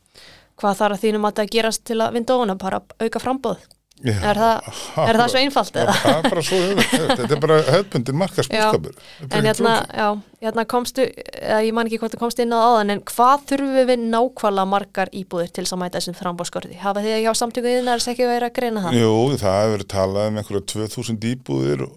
Hvað 0.59 0.79
þarf 0.79 0.97
að 0.97 1.05
þínum 1.07 1.27
að 1.27 1.39
það 1.39 1.53
gerast 1.57 1.85
til 1.89 1.99
að 1.99 2.19
vinda 2.19 2.35
óna, 2.39 2.55
bara 2.59 2.83
auka 3.01 3.19
frambóð? 3.19 3.63
Já, 4.03 4.17
Er 4.19 4.35
það, 4.35 4.65
er 4.99 5.17
það 5.19 5.29
svo 5.31 5.39
einfalt 5.39 5.77
eða? 5.79 5.93
Það 6.01 6.15
er 6.17 6.25
bara 6.33 6.41
svo, 6.43 6.57
þetta 7.13 7.27
er 7.35 7.41
bara 7.43 7.57
hefðbundin 7.69 8.17
markaspúskapur. 8.19 8.95
En 9.29 9.47
hérna, 9.47 9.73
já, 9.95 10.07
hérna 10.43 10.65
komstu, 10.67 11.05
ég 11.07 11.69
man 11.77 11.87
ekki 11.87 12.01
hvort 12.01 12.15
þú 12.15 12.19
komst 12.25 12.41
inn 12.43 12.51
á 12.51 12.59
áðan, 12.59 12.91
en 12.97 13.03
hvað 13.07 13.45
þurfum 13.53 13.87
við 13.91 14.03
nákvæmlega 14.11 14.69
margar 14.73 15.13
íbúðir 15.15 15.53
til 15.53 15.63
þess 15.63 15.77
að 15.77 15.81
mæta 15.85 16.01
þessum 16.01 16.17
frambóðskorti? 16.19 16.79
Hafa 16.83 17.05
þið 17.05 17.19
hjá 17.23 17.31
samtökuð 17.39 17.77
þínar 17.77 18.07
ekki 18.11 18.27
verið 18.27 18.49
að 18.49 18.55
greina 18.57 18.83
það? 18.83 18.99
Jú, 18.99 19.13
það 19.45 19.59
hefur 19.61 19.85
talað 19.95 20.31
um 20.33 20.41
einhverja 20.41 20.65
2000 20.73 21.29
íbúðir 21.31 21.85
og 21.87 21.95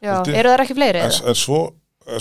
Já, 0.00 0.14
Viltu- 0.22 0.34
eru 0.40 0.48
það 0.54 0.64
ekki 0.64 0.76
fleiri 0.78 1.02
en, 1.04 1.12
en 1.32 1.34
svo, 1.36 1.60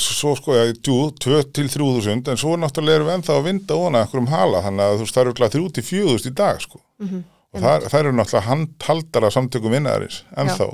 svo 0.03 0.35
sko, 0.35 0.53
já, 0.57 0.63
jú, 0.67 0.99
2 1.23 1.41
til 1.55 1.69
3000 1.71 2.27
en 2.33 2.37
svo 2.41 2.57
náttúrulega 2.59 2.99
erum 2.99 3.07
við 3.09 3.17
ennþá 3.19 3.37
að 3.39 3.47
vinda 3.49 3.77
óna 3.79 4.03
einhverjum 4.03 4.27
hala, 4.33 4.61
þannig 4.67 4.85
að 4.85 5.03
þú 5.03 5.19
eru 5.23 5.33
glæð 5.39 5.55
3 5.57 5.73
til 5.79 5.83
4000 5.89 6.29
í 6.31 6.35
dag, 6.43 6.61
sko. 6.61 6.81
Mhm, 6.99 7.23
og 7.55 7.61
það, 7.63 7.89
það 7.89 7.99
eru 8.03 8.15
náttúrulega 8.19 8.47
handhaldara 8.51 9.31
samtökum 9.33 9.71
vinnaðarins, 9.77 10.23
ennþá. 10.37 10.69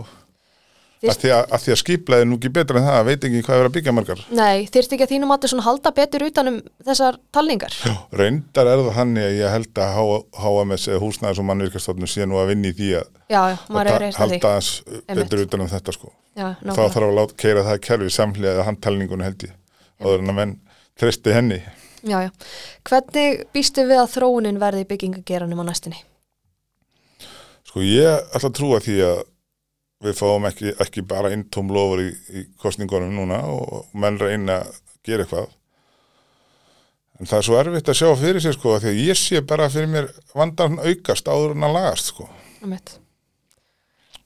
Fyrst- 1.05 1.11
Að 1.11 1.21
því 1.21 1.31
að, 1.35 1.43
að 1.53 1.61
því 1.65 1.71
að 1.73 1.79
skiplaði 1.81 2.25
nú 2.25 2.35
ekki 2.39 2.49
betra 2.55 2.79
en 2.79 2.85
það, 2.87 2.99
veit 3.05 3.25
ekki 3.27 3.41
hvað 3.45 3.59
er 3.61 3.67
að 3.67 3.73
byggja 3.75 3.93
margar. 3.93 4.21
Nei, 4.31 4.65
þyrfti 4.73 4.95
ekki 4.95 5.05
að 5.05 5.11
þínum 5.11 5.33
að 5.35 5.47
svona 5.51 5.65
halda 5.67 5.91
betur 5.91 6.23
utanum 6.25 6.59
þessar 6.87 7.17
talningar? 7.35 7.75
Reyndar 8.15 8.69
er 8.71 8.81
það 8.87 8.99
að 9.03 9.35
ég 9.37 9.51
held 9.53 9.81
að 9.85 9.97
HMS 10.39 10.87
eða 10.89 11.01
húsnæðis 11.03 11.41
og 11.43 11.47
mannvirkastofnun 11.51 12.09
sé 12.09 12.25
nú 12.25 12.39
að 12.41 12.47
vinna 12.53 12.71
í 12.71 12.77
því 12.79 12.89
að, 13.01 13.09
Já, 13.29 13.41
já, 13.51 13.57
að 13.69 13.91
að 13.91 14.19
halda 14.23 14.53
betur 15.19 15.43
utan 15.45 15.61
um 15.67 15.69
þetta, 15.75 15.93
sko. 15.99 16.13
Já, 16.35 16.47
þá 16.59 16.83
þarf 16.95 17.21
að 17.23 17.35
keira 17.39 17.63
það 17.63 17.83
kerfi 17.87 18.11
samhliða 18.11 18.57
eða 18.57 18.67
handtalningunni 18.69 19.27
held 19.27 19.47
ég 19.47 19.55
áður 20.03 20.23
en 20.23 20.33
að 20.33 20.39
menn 20.41 20.57
treysti 20.99 21.35
henni 21.35 21.61
Já, 22.05 22.19
já. 22.27 22.29
Hvernig 22.85 23.47
býstu 23.55 23.87
við 23.89 23.97
að 24.03 24.11
þróunin 24.13 24.59
verði 24.61 24.83
í 24.83 24.89
byggingageranum 24.91 25.63
á 25.63 25.69
næstunni? 25.71 26.03
sko 27.75 27.83
ég 27.83 28.07
ætla 28.31 28.47
að 28.47 28.55
trúa 28.55 28.79
því 28.79 28.93
að 29.03 29.17
við 30.05 30.15
fáum 30.15 30.45
ekki, 30.47 30.71
ekki 30.79 31.01
bara 31.07 31.31
intóm 31.35 31.71
lofur 31.75 32.05
í, 32.05 32.09
í 32.31 32.43
kostningunum 32.61 33.11
núna 33.17 33.41
og 33.51 33.89
menn 33.99 34.19
reyna 34.21 34.61
að 34.61 34.77
gera 35.03 35.25
eitthvað 35.25 35.49
en 37.19 37.29
það 37.31 37.37
er 37.37 37.47
svo 37.47 37.57
erfitt 37.59 37.91
að 37.91 37.99
sjá 37.99 38.07
fyrir 38.21 38.43
sér 38.43 38.55
sko 38.55 38.77
því 38.79 38.93
að 38.93 39.01
ég 39.01 39.19
sé 39.19 39.41
bara 39.43 39.67
fyrir 39.71 39.91
mér 39.91 40.07
vandan 40.35 40.79
aukast 40.79 41.27
áður 41.27 41.55
en 41.57 41.67
að 41.67 41.75
lagast 41.75 42.13
sko 42.13 42.29
Einmitt. 42.61 42.95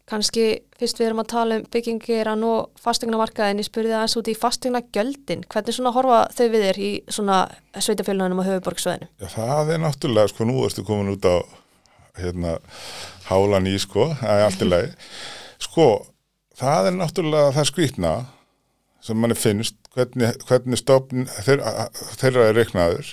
Kanski 0.10 0.46
fyrst 0.80 0.98
við 0.98 1.12
erum 1.12 1.22
að 1.22 1.30
tala 1.30 1.58
um 1.60 1.66
byggingeran 1.70 2.46
og 2.48 2.82
fastegnamarkaðin, 2.82 3.62
ég 3.62 3.68
spurði 3.68 3.94
aðeins 3.94 4.18
út 4.18 4.32
í 4.32 4.36
fastegnagjöldin. 4.38 5.44
Hvernig 5.54 5.76
svona 5.76 5.94
horfa 5.94 6.22
þau 6.34 6.46
við 6.50 6.66
þér 6.66 6.80
í 6.82 6.90
svona 7.14 7.38
sveitafélunum 7.78 8.42
á 8.42 8.48
höfuborgsvæðinu? 8.48 9.10
Já, 9.22 9.28
það 9.36 9.74
er 9.76 9.84
náttúrulega, 9.84 10.32
sko, 10.34 10.48
nú 10.50 10.64
ertu 10.66 10.86
komin 10.88 11.14
út 11.14 11.30
á 11.30 11.38
hérna, 12.18 12.58
hálan 13.30 13.70
í, 13.70 13.76
sko, 13.82 14.10
það 14.18 14.42
er 14.42 14.48
allt 14.48 14.66
í 14.66 14.70
lagi. 14.70 14.92
Sko, 15.70 15.86
það 16.56 16.86
er 16.88 16.94
náttúrulega 16.96 17.56
það 17.58 17.66
skrýtna 17.68 18.12
sem 19.04 19.18
manni 19.20 19.36
finnst, 19.36 19.76
hvernig, 19.96 20.38
hvernig 20.48 20.80
stofn 20.80 21.26
þeirra, 21.44 21.90
þeirra 22.20 22.46
er 22.48 22.56
reiknaður, 22.56 23.10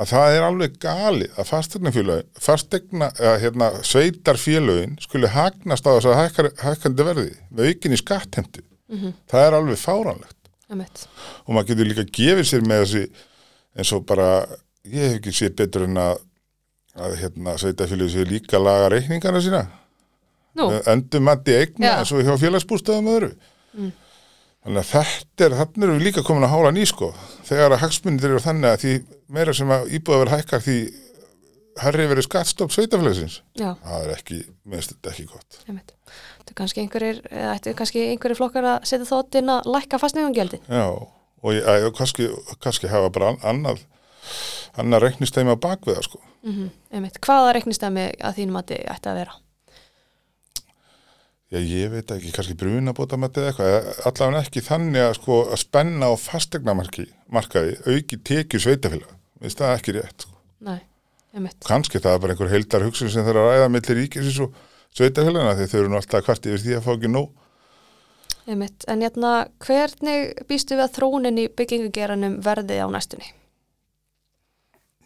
að 0.00 0.08
það 0.14 0.34
er 0.38 0.44
alveg 0.46 0.76
galið 0.80 1.34
að 1.38 1.48
fastegnafélögin, 1.50 2.28
fastegna, 2.40 3.10
eða 3.20 3.34
hérna, 3.42 3.68
sveitarfélögin 3.84 4.94
skuli 5.04 5.28
hagnast 5.34 5.84
á 5.84 5.90
þess 5.92 6.08
að 6.08 6.54
hækkandi 6.64 7.06
verði 7.10 7.26
með 7.50 7.68
aukinni 7.72 7.98
skattheimtu. 8.00 8.62
Það 9.30 9.44
er 9.46 9.56
alveg 9.58 9.78
fáránlegt 9.78 10.36
Einmitt. 10.70 11.04
og 11.46 11.52
maður 11.54 11.68
getur 11.72 11.88
líka 11.90 12.06
gefið 12.16 12.48
sér 12.48 12.64
með 12.66 12.80
þessi 12.84 13.02
eins 13.76 13.92
og 13.94 14.04
bara 14.08 14.28
ég 14.88 15.04
hef 15.04 15.18
ekki 15.20 15.34
séð 15.36 15.54
betur 15.60 15.84
en 15.86 16.00
að 16.00 16.18
að 17.00 17.12
hérna 17.20 17.54
sveitafélagi 17.60 18.12
séu 18.16 18.26
líka 18.26 18.58
laga 18.58 18.88
reikningana 18.90 19.40
sína 19.44 19.60
Nú, 20.58 20.64
endur 20.90 21.22
mati 21.22 21.54
eigna 21.54 21.92
eins 22.00 22.10
og 22.10 22.24
hjá 22.26 22.34
félagsbústöðum 22.42 23.12
öðru 23.16 23.32
Mm. 23.70 23.92
Þannig 24.64 24.80
að 24.82 24.90
þetta 24.92 25.46
er 25.46 25.54
þannig 25.60 25.86
erum 25.86 25.98
við 26.00 26.06
líka 26.08 26.24
komin 26.26 26.44
að 26.46 26.52
hála 26.54 26.72
ný 26.76 26.82
sko 26.88 27.12
þegar 27.48 27.74
að 27.76 27.82
hagsmunir 27.84 28.26
eru 28.30 28.42
þannig 28.44 28.70
að 28.74 28.82
því 28.84 28.94
meira 29.36 29.54
sem 29.56 29.70
að 29.76 29.86
íbúða 29.98 30.18
verið 30.24 30.34
hækkar 30.38 30.64
því 30.66 30.76
herri 31.80 32.06
verið 32.10 32.26
skattstopp 32.26 32.72
sveitafélagsins 32.74 33.38
já, 33.56 33.70
það 33.80 34.02
er 34.04 34.10
ekki, 34.16 34.40
minnst 34.68 34.92
þetta 34.92 35.12
ekki 35.14 35.24
gott 35.30 35.60
einmitt. 35.70 35.94
Þetta 36.40 36.52
er 36.52 36.58
kannski 36.58 36.82
einhverjir, 36.82 37.20
eða 37.30 37.54
ættu 37.56 37.72
kannski 37.78 38.02
einhverjir 38.10 38.38
flokkar 38.40 38.66
að 38.74 38.88
setja 38.90 39.06
þótt 39.08 39.38
inn 39.40 39.52
að 39.54 39.68
lækka 39.70 40.00
fastnefangjöldin. 40.02 40.64
Já, 40.66 40.84
og 40.90 41.54
ég, 41.54 41.64
að, 41.70 41.86
kannski, 41.96 42.26
kannski 42.64 42.90
hafa 42.90 43.08
bara 43.14 43.30
an- 43.32 43.40
annað 43.54 43.84
annað 44.80 45.04
reiknistæmi 45.06 45.54
á 45.54 45.62
bakviða 45.62 46.02
sko 46.04 46.20
Mm 46.42 46.70
einmitt. 46.90 47.18
Hvaða 47.20 47.50
reiknistæmi 47.56 48.04
að 48.24 48.36
þínum 48.40 48.56
að 48.60 48.70
þið 48.72 48.84
ætti 48.94 49.08
að 49.10 49.18
vera? 49.20 49.34
Já, 51.50 51.58
ég 51.58 51.90
veit 51.90 52.12
ekki, 52.14 52.30
kannski 52.30 52.54
brunabótamætti 52.60 53.42
eða 53.42 53.50
eitthvað, 53.50 53.88
allavega 54.06 54.42
ekki 54.44 54.62
þannig 54.62 55.02
að 55.02 55.16
sko 55.18 55.38
að 55.48 55.60
spenna 55.64 56.10
á 56.10 56.14
fastegnamarki 56.14 57.08
markaði, 57.34 57.72
auki 57.90 58.18
tekjur 58.22 58.62
sveitafélag 58.62 59.16
veist 59.42 59.58
það 59.58 59.72
ekki 59.74 59.94
rétt, 59.96 60.26
sko. 60.26 60.36
Nei, 60.68 60.78
einmitt. 61.34 61.58
kannski 61.66 61.98
það 61.98 62.14
er 62.14 62.22
bara 62.22 62.36
einhver 62.36 62.52
heildar 62.52 62.84
hugsun 62.86 63.10
sem 63.10 63.26
þeirra 63.26 63.48
ræða 63.48 63.72
millir 63.74 63.98
ríkisins 63.98 64.38
og 64.44 64.54
sveitafélagina 64.94 65.56
því 65.58 65.66
þau 65.72 65.78
eru 65.80 65.90
nú 65.90 65.98
alltaf 65.98 66.26
kvart 66.28 66.46
yfir 66.46 66.62
því 66.62 66.76
að 66.78 66.86
fá 66.86 66.92
ekki 66.94 67.10
nóg 67.10 67.30
Einmitt. 68.50 68.86
En 68.90 69.02
hérna, 69.04 69.32
hvernig 69.62 70.32
býstu 70.48 70.74
við 70.78 70.86
að 70.86 70.94
þróunin 70.96 71.38
í 71.38 71.46
byggingageranum 71.54 72.38
verði 72.42 72.78
á 72.82 72.86
næstunni? 72.90 73.28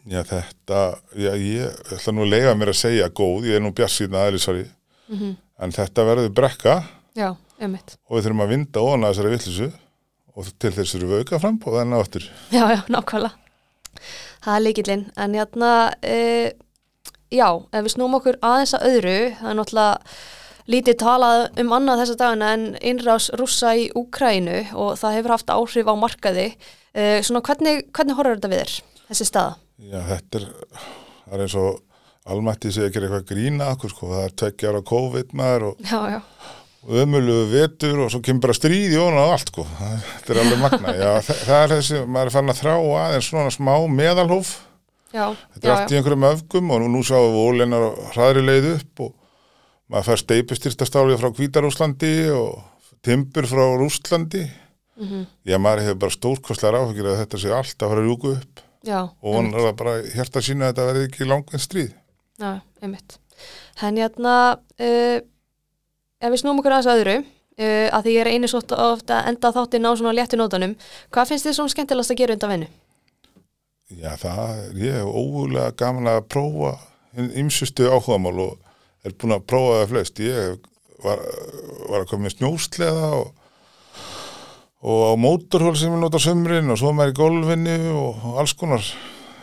Já, 0.05 0.21
þetta, 0.29 0.79
já, 1.17 1.31
ég 1.33 1.89
ætla 1.93 2.13
nú 2.13 2.23
að 2.25 2.31
leiða 2.31 2.53
mér 2.57 2.71
að 2.71 2.79
segja 2.79 3.09
góð, 3.09 3.49
ég 3.49 3.57
er 3.57 3.65
nú 3.65 3.73
bjarsýrna 3.75 4.27
aðeinsari, 4.27 4.67
Mm 5.05 5.35
en 5.61 5.73
þetta 5.75 6.05
verður 6.07 6.35
brekka 6.35 6.75
Já, 7.15 7.31
og 7.31 8.17
við 8.17 8.25
þurfum 8.25 8.43
að 8.43 8.51
vinda 8.51 8.83
að 8.83 9.05
þessari 9.07 9.33
villisu 9.35 9.71
og 10.35 10.51
til 10.59 10.71
þess 10.75 10.95
eru 10.97 11.09
við 11.09 11.23
auka 11.23 11.39
frambóð 11.39 11.81
enn 11.81 11.95
á 11.95 11.97
aftur. 12.01 12.25
Já, 12.51 12.63
já, 12.73 12.79
nákvæmlega. 12.91 13.37
Það 14.45 14.55
er 14.55 14.63
líkillinn. 14.65 15.05
En 15.23 15.37
hérna, 15.39 15.69
e, 16.03 16.17
já, 17.31 17.47
ef 17.71 17.85
við 17.85 17.93
snúum 17.95 18.17
okkur 18.19 18.39
aðeins 18.43 18.75
að 18.75 18.87
öðru, 18.89 19.15
það 19.39 19.51
er 19.51 19.57
náttúrulega 19.61 20.17
lítið 20.75 20.97
talað 20.99 21.43
um 21.61 21.73
annað 21.77 22.01
þessa 22.01 22.17
dagina 22.19 22.51
en 22.57 22.65
innrás 22.81 23.29
rússa 23.39 23.75
í 23.77 23.87
Úkrænu 23.95 24.59
og 24.73 24.95
það 24.99 25.17
hefur 25.19 25.35
haft 25.35 25.55
áhrif 25.55 25.87
á 25.87 25.95
markaði. 26.03 26.47
E, 26.91 27.07
svona, 27.23 27.43
hvernig, 27.45 27.87
hvernig 27.95 28.19
horfur 28.19 28.39
þetta 28.39 28.51
við 28.51 28.63
þér, 28.63 28.75
þessi 29.09 29.29
staða? 29.29 29.57
Já, 29.79 29.99
þetta 30.11 30.41
er, 30.41 30.47
það 31.23 31.37
er 31.37 31.45
eins 31.45 31.57
og 31.61 31.81
almætti 32.25 32.71
að 32.73 32.91
gera 32.93 33.07
eitthvað 33.09 33.27
grína 33.29 33.71
sko, 33.77 34.09
það 34.11 34.23
er 34.25 34.35
tveggja 34.41 34.71
ára 34.71 34.83
COVID 34.89 35.33
maður 35.37 35.65
og 35.69 35.81
já, 35.85 36.21
ömulugu 36.85 37.49
vetur 37.51 37.99
og 38.05 38.11
svo 38.13 38.21
kemur 38.25 38.45
bara 38.47 38.57
stríði 38.57 38.97
og 39.01 39.17
á 39.17 39.25
allt, 39.25 39.51
sko, 39.51 39.65
þetta 39.79 40.33
er 40.33 40.39
alveg 40.43 40.61
magna. 40.61 40.93
Já, 40.93 41.11
það, 41.25 41.43
það 41.49 41.59
er 41.63 41.73
þessi, 41.75 42.01
maður 42.05 42.31
er 42.31 42.35
fann 42.35 42.53
að 42.53 42.61
þrá 42.61 42.73
aðeins 42.75 43.29
svona 43.31 43.53
smá 43.53 43.73
meðalhóf, 43.99 44.51
já, 45.13 45.25
þetta 45.55 45.69
er 45.69 45.73
allt 45.75 45.93
í 45.93 45.99
einhverjum 45.99 46.27
öfgum 46.31 46.73
og 46.75 46.83
nú, 46.83 46.91
nú 46.95 47.03
sáum 47.05 47.31
við 47.33 47.41
óleinar 47.45 47.87
og 47.89 48.03
hraðri 48.13 48.45
leið 48.45 48.69
upp 48.75 49.05
og 49.07 49.13
maður 49.89 50.07
fær 50.09 50.21
steipustyrtastálið 50.23 51.19
frá 51.21 51.31
Hvítarúslandi 51.39 52.13
og 52.33 52.63
timbur 53.05 53.45
frá 53.49 53.65
Rústlandi. 53.77 54.47
Mhm. 54.95 55.25
Já, 55.45 55.57
maður 55.59 55.83
hefur 55.85 55.99
bara 56.05 56.15
stórkostlar 56.15 56.77
áhugir 56.79 57.09
að 57.11 57.19
þetta 57.21 57.41
sé 57.41 57.51
allt 57.53 57.75
að 57.75 57.91
fara 57.91 58.01
að 58.01 58.07
rjúku 58.07 58.31
upp 58.31 58.61
já, 58.87 58.99
og 59.03 59.35
vonar 59.35 59.65
það 59.65 59.77
bara 59.81 59.95
hjarta 60.13 60.41
sína 60.41 60.69
að 60.69 60.71
þetta 60.71 60.85
verði 60.89 61.07
ekki 61.09 61.27
langvinn 61.29 61.61
stríð. 61.65 61.93
Já, 62.39 62.59
einmitt. 62.83 63.19
En 63.83 63.99
hérna, 63.99 64.33
uh, 64.59 65.17
ef 66.19 66.33
við 66.33 66.41
snúum 66.41 66.59
okkur 66.59 66.75
aðeins 66.75 66.89
að 66.91 67.01
öðru, 67.01 67.15
uh, 67.23 67.87
að 67.95 68.07
því 68.07 68.15
ég 68.15 68.25
er 68.25 68.31
einu 68.33 68.49
svo 68.51 68.59
ofta 68.59 69.21
að 69.21 69.29
enda 69.31 69.53
þáttinn 69.55 69.87
á 69.87 69.91
svona 69.95 70.15
léttu 70.17 70.39
nótunum. 70.39 70.75
Hvað 71.15 71.31
finnst 71.31 71.47
þið 71.47 71.57
svona 71.59 71.75
skemmtilegast 71.75 72.15
að 72.15 72.19
gera 72.21 72.35
undan 72.35 72.53
vinnu? 72.55 72.69
Já, 73.93 74.11
það 74.17 74.81
ég 74.81 74.95
hef 74.97 75.15
ógulega 75.21 75.75
gaman 75.79 76.09
að 76.09 76.23
prófa 76.33 76.75
ymsustu 77.15 77.87
áhugamál 77.87 78.39
og 78.49 78.55
er 79.05 79.13
búin 79.15 79.35
að 79.37 79.47
prófa 79.47 79.81
það 79.81 79.91
flest. 79.93 80.21
Ég 80.25 80.69
var, 81.05 81.21
var 81.89 82.01
að 82.01 82.07
koma 82.09 82.25
með 82.25 82.35
snjósleða 82.35 83.11
og, 83.21 83.27
og 84.83 85.03
á 85.07 85.13
mótorhól 85.21 85.75
sem 85.77 85.93
ég 85.93 86.01
nota 86.01 86.19
á 86.19 86.25
sömrin 86.25 86.73
og 86.73 86.81
svo 86.81 86.91
maður 86.97 87.13
í 87.13 87.19
golfinu 87.19 87.77
og 87.93 88.41
alls 88.41 88.55
konar. 88.57 88.89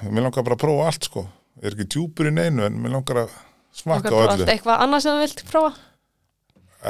Mér 0.03 0.27
langar 0.27 0.45
bara 0.45 0.59
að 0.59 0.65
prófa 0.67 0.91
allt 0.91 1.09
sko. 1.09 1.25
Er 1.63 1.77
ekki 1.77 1.87
djúpur 1.95 2.27
í 2.27 2.35
neinu 2.35 2.65
en 2.67 2.79
mér 2.83 2.97
langar 2.97 3.25
að 3.25 3.35
smakka 3.79 4.11
á 4.11 4.19
öllu. 4.35 4.47
Eitthvað 4.51 4.81
annað 4.83 5.05
sem 5.05 5.15
þú 5.15 5.23
vilt 5.23 5.43
prófa? 5.51 5.73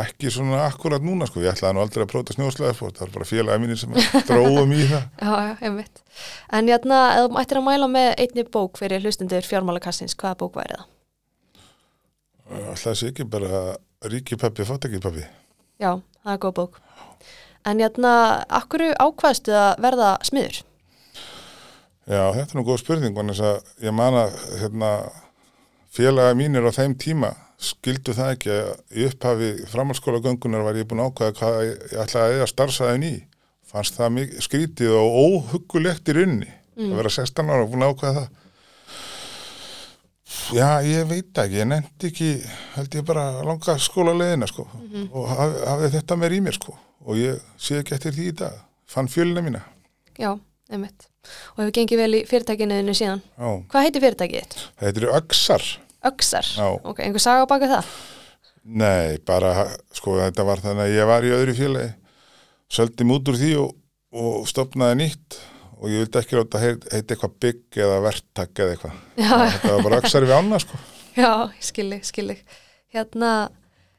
Ekki 0.03 0.31
svona 0.33 0.63
akkurat 0.65 1.05
núna 1.05 1.27
sko, 1.29 1.43
ég 1.45 1.53
ætlaði 1.53 1.77
nú 1.77 1.83
aldrei 1.83 2.07
að 2.07 2.13
próta 2.15 2.33
snjóslega 2.33 2.73
það 2.79 3.03
var 3.03 3.11
bara 3.13 3.27
félagi 3.29 3.61
mínir 3.61 3.81
sem 3.83 3.93
dróðum 4.31 4.73
í 4.73 4.87
það. 4.89 5.03
Já, 5.21 5.33
já, 5.45 5.53
einmitt. 5.69 6.01
En 6.57 6.71
jæna, 6.73 7.01
ef 7.19 7.27
þú 7.29 7.43
ættir 7.43 7.61
að 7.61 7.67
mæla 7.67 7.89
með 7.93 8.09
einni 8.25 8.47
bók 8.57 8.81
fyrir 8.81 9.05
hlustundur 9.05 9.45
fjármálakassins, 9.45 10.17
hvaða 10.17 10.39
bók 10.41 10.57
væri 10.57 10.79
það? 10.79 10.89
Alltaf 12.73 12.97
sé 13.03 13.13
ekki 13.13 13.29
bara 13.29 13.63
ríki 14.09 14.41
pappi, 14.41 14.65
fótt 14.69 14.89
ekki 14.89 15.03
pappi. 15.05 15.27
Já, 15.83 15.99
það 16.25 16.33
er 16.39 16.43
góð 16.47 16.57
bók. 16.63 16.81
En 17.69 17.85
jæna, 17.85 18.15
akkur 18.49 18.89
ákvaðstu 18.97 19.53
að 19.53 19.85
verða 19.85 20.15
smiður? 20.25 20.63
Já, 22.03 22.33
þetta 22.35 22.51
er 22.51 22.59
nú 22.59 22.67
góð 22.67 22.81
spurning, 22.83 23.15
þannig 23.15 23.41
að 23.47 23.87
ég 23.87 23.95
man 23.95 24.17
að 24.19 24.37
hérna, 24.59 24.91
félagi 25.95 26.39
mínir 26.41 26.67
á 26.67 26.73
þeim 26.75 26.97
tíma 26.99 27.31
skildu 27.63 28.15
það 28.17 28.33
ekki 28.35 28.53
að 28.55 28.71
í 28.99 29.07
upphafi 29.07 29.51
framhalskóla 29.71 30.23
göngunar 30.25 30.65
var 30.67 30.79
ég 30.79 30.89
búin 30.91 31.05
ákvæða 31.05 31.37
hvað 31.39 31.59
ég 31.63 31.95
ætlaði 32.03 32.25
að 32.25 32.37
eða 32.39 32.51
starfsaðin 32.51 33.07
í. 33.07 33.15
Fannst 33.73 33.97
það 33.97 34.15
mikið 34.17 34.47
skrítið 34.47 34.95
og 34.99 35.19
óhuggulegt 35.23 36.11
í 36.11 36.17
runni 36.19 36.49
mm. 36.49 36.91
að 36.91 36.97
vera 36.99 37.13
16 37.17 37.53
ára 37.53 37.65
og 37.65 37.73
búin 37.73 37.87
ákvæða 37.87 38.15
það. 38.19 38.31
Já, 40.57 40.69
ég 40.85 41.07
veit 41.09 41.39
ekki, 41.39 41.59
ég 41.61 41.69
nefndi 41.69 42.09
ekki 42.09 42.31
held 42.75 42.95
ég 42.99 43.07
bara 43.09 43.27
langa 43.45 43.77
skóla 43.81 44.15
leðina 44.17 44.49
sko 44.49 44.65
mm 44.67 44.87
-hmm. 44.89 45.09
og 45.13 45.29
haf, 45.29 45.59
hafði 45.69 45.91
þetta 45.97 46.17
meir 46.17 46.33
í 46.33 46.41
mér 46.41 46.57
sko 46.57 46.75
og 47.05 47.19
ég 47.21 47.41
sé 47.57 47.79
ekki 47.79 47.95
eftir 47.95 48.17
því 48.17 48.29
í 48.29 48.37
dag. 48.43 48.57
Fann 48.87 49.09
fjölina 49.09 49.43
mína. 49.43 49.63
Já, 50.19 50.39
einmitt 50.73 51.09
og 51.53 51.63
hefur 51.63 51.75
gengið 51.79 52.01
vel 52.03 52.13
í 52.19 52.25
fyrirtækinu 52.27 52.97
síðan 52.99 53.23
Já. 53.23 53.49
Hvað 53.73 53.87
heitir 53.87 54.05
fyrirtækið? 54.07 54.57
Það 54.81 54.89
heitir 54.89 55.09
Öksar 55.21 55.67
Öksar? 56.03 56.49
Já. 56.57 56.67
Ok, 56.83 56.99
einhver 57.05 57.23
saga 57.23 57.47
á 57.47 57.51
baka 57.51 57.69
það? 57.71 57.91
Nei, 58.63 59.19
bara, 59.27 59.67
sko, 59.95 60.17
þetta 60.19 60.45
var 60.47 60.63
þannig 60.63 60.89
að 60.89 60.97
ég 60.97 61.09
var 61.11 61.27
í 61.27 61.33
öðru 61.35 61.55
félagi, 61.59 61.93
söldi 62.71 63.07
mút 63.07 63.31
úr 63.31 63.39
því 63.39 63.51
og, 63.63 63.73
og 64.15 64.45
stopnaði 64.51 64.99
nýtt 65.01 65.39
og 65.83 65.91
ég 65.91 66.05
vildi 66.05 66.21
ekki 66.21 66.39
ráta 66.39 66.59
að 66.61 66.67
heita 66.95 67.15
eitthvað 67.15 67.39
bygg 67.43 67.79
eða 67.87 68.01
verktak 68.05 68.63
eða 68.63 68.75
eitthvað. 68.77 68.99
Þetta 69.19 69.73
var 69.73 69.87
bara 69.89 69.99
öksar 70.03 70.27
við 70.27 70.35
ána, 70.39 70.61
sko. 70.63 70.79
Já, 71.19 71.31
skilji, 71.71 71.99
skilji. 72.07 72.39
Hérna, 72.95 73.33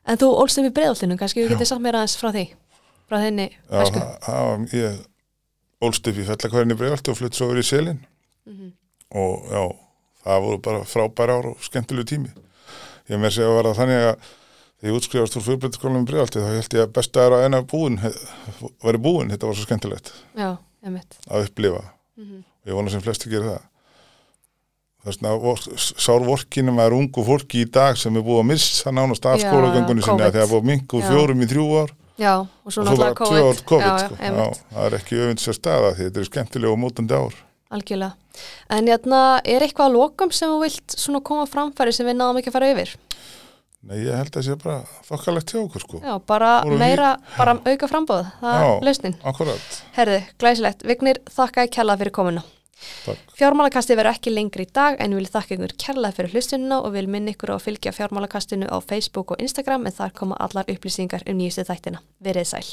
en 0.08 0.20
þú 0.22 0.32
ólst 0.44 0.60
um 0.62 0.68
í 0.70 0.72
bregðaltinu, 0.76 1.20
kannski 1.20 1.44
við 1.44 1.56
getum 1.56 1.72
satt 1.74 1.84
mér 1.84 2.00
aðeins 2.00 2.16
frá 2.20 2.32
því, 2.32 2.46
frá 3.12 3.18
þenni. 3.20 3.50
Já, 3.68 3.84
það, 4.24 4.68
ég 4.80 5.02
ólst 5.88 6.08
upp 6.10 6.20
í 6.20 6.28
fellakvæðinni 6.28 6.78
bregðalti 6.80 7.12
og 7.12 7.20
flutt 7.20 7.38
svo 7.38 7.50
verið 7.52 7.66
í 7.66 7.70
selin. 7.70 8.00
Mm 8.46 8.54
-hmm. 8.54 8.72
og 9.20 9.52
já, 9.52 9.64
það 10.24 10.46
voru 10.46 10.62
bara 10.68 10.84
frábæra 10.84 11.38
ár 11.40 11.46
og 11.52 11.64
skemmtilegu 11.64 12.06
tími. 12.06 12.32
Ég 13.10 13.20
með 13.20 13.36
segja 13.36 13.50
að 13.50 13.58
vera 13.58 13.76
þannig 13.76 14.00
að 14.00 14.16
þegar 14.80 14.92
ég 14.92 14.98
útskrifast 14.98 15.38
úr 15.38 15.46
fjögbrytskólanum 15.48 16.06
bregðalti 16.08 16.40
þá 16.40 16.50
held 16.56 16.74
ég 16.74 16.82
að 16.84 16.94
besta 16.96 17.26
er 17.26 17.36
að 17.36 17.46
enna 17.46 17.62
búin 17.62 18.00
veri 18.84 18.98
búin, 18.98 19.30
þetta 19.32 19.48
var 19.48 19.56
svo 19.56 19.64
skemmtilegt 19.64 20.14
Já, 20.36 20.58
að 21.30 21.46
upplifa. 21.48 21.84
Mm 22.16 22.26
-hmm. 22.26 22.44
og 22.64 22.68
ég 22.68 22.76
vona 22.76 22.90
sem 22.90 23.02
flesti 23.02 23.30
gerir 23.30 23.48
það. 23.48 23.64
Að 25.04 25.80
sárvorkinum 26.00 26.80
er 26.80 26.94
ungu 26.96 27.24
fólki 27.28 27.62
í 27.62 27.68
dag 27.68 27.98
sem 27.98 28.16
er 28.16 28.24
búið 28.24 28.40
að 28.40 28.50
missa 28.54 28.92
nánast 28.92 29.26
af 29.26 29.42
skólagöngunni 29.42 30.02
sinni 30.04 30.24
að 30.24 30.38
það 30.38 30.52
búið 30.52 30.64
mingu 30.64 31.02
fjórum 31.02 31.42
í 31.44 31.48
þrjú 31.48 31.66
ár 31.82 31.92
Já, 32.22 32.34
og 32.46 32.70
svo 32.74 32.84
náttúrulega 32.86 33.18
COVID, 33.18 33.64
COVID 33.66 33.88
já, 33.88 34.06
sko. 34.06 34.18
já, 34.22 34.46
það 34.76 34.86
er 34.86 34.96
ekki 35.00 35.24
öfins 35.24 35.50
að 35.50 35.58
staða 35.58 35.96
því 35.96 36.08
þetta 36.08 36.22
er 36.22 36.30
skemmtilega 36.30 36.76
og 36.76 36.82
mótandi 36.84 37.18
ár 37.18 37.40
algjörlega. 37.74 38.14
En 38.74 38.90
jæna, 38.90 39.22
er 39.46 39.66
eitthvað 39.66 39.90
að 39.90 39.98
lokum 39.98 40.34
sem 40.34 40.52
þú 40.52 40.60
vilt 40.64 40.96
koma 41.26 41.46
framfæri 41.50 41.94
sem 41.96 42.08
við 42.08 42.20
náðum 42.20 42.40
ekki 42.42 42.52
að 42.52 42.58
fara 42.58 42.72
yfir? 42.74 42.96
Nei, 43.84 43.98
ég 44.06 44.16
held 44.16 44.32
að 44.32 44.38
það 44.38 44.46
sé 44.48 44.58
bara 44.62 44.78
þokkalegt 45.10 45.54
hjá 45.54 45.60
okkur 45.60 45.84
sko. 45.84 46.00
Já, 46.00 46.14
bara 46.24 46.52
Voru 46.64 46.78
meira, 46.80 47.10
við... 47.20 47.38
bara 47.38 47.56
auka 47.68 47.90
frambóð, 47.92 48.30
það 48.40 48.60
Já, 48.62 48.68
er 48.70 48.88
lausnin. 48.88 49.16
Já, 49.18 49.26
akkurat. 49.34 49.80
Herði, 49.98 50.20
glæsilegt. 50.40 50.86
Vignir, 50.88 51.20
þakka 51.36 51.66
ég 51.68 51.74
kella 51.76 51.98
fyrir 52.00 52.16
komuna. 52.16 52.46
Takk. 53.06 53.36
Fjármálakasti 53.40 53.98
verður 54.00 54.16
ekki 54.16 54.34
lengri 54.34 54.68
í 54.68 54.72
dag 54.74 55.00
en 55.04 55.18
vil 55.18 55.28
þakka 55.28 55.58
ykkur 55.58 55.76
kella 55.86 56.14
fyrir 56.16 56.34
hlustununa 56.36 56.80
og 56.84 56.96
vil 56.96 57.10
minna 57.12 57.34
ykkur 57.36 57.54
á 57.54 57.58
að 57.58 57.68
fylgja 57.68 57.96
fjármálakastinu 57.98 58.70
á 58.70 58.78
Facebook 58.82 59.36
og 59.36 59.44
Instagram 59.44 59.88
en 59.88 59.98
þar 60.00 60.18
koma 60.18 60.40
allar 60.40 60.70
upplýsingar 60.72 61.28
um 61.28 61.40
nýjustu 61.40 61.68
þættina. 61.68 62.04
Verið 62.24 62.52
sæl. 62.54 62.68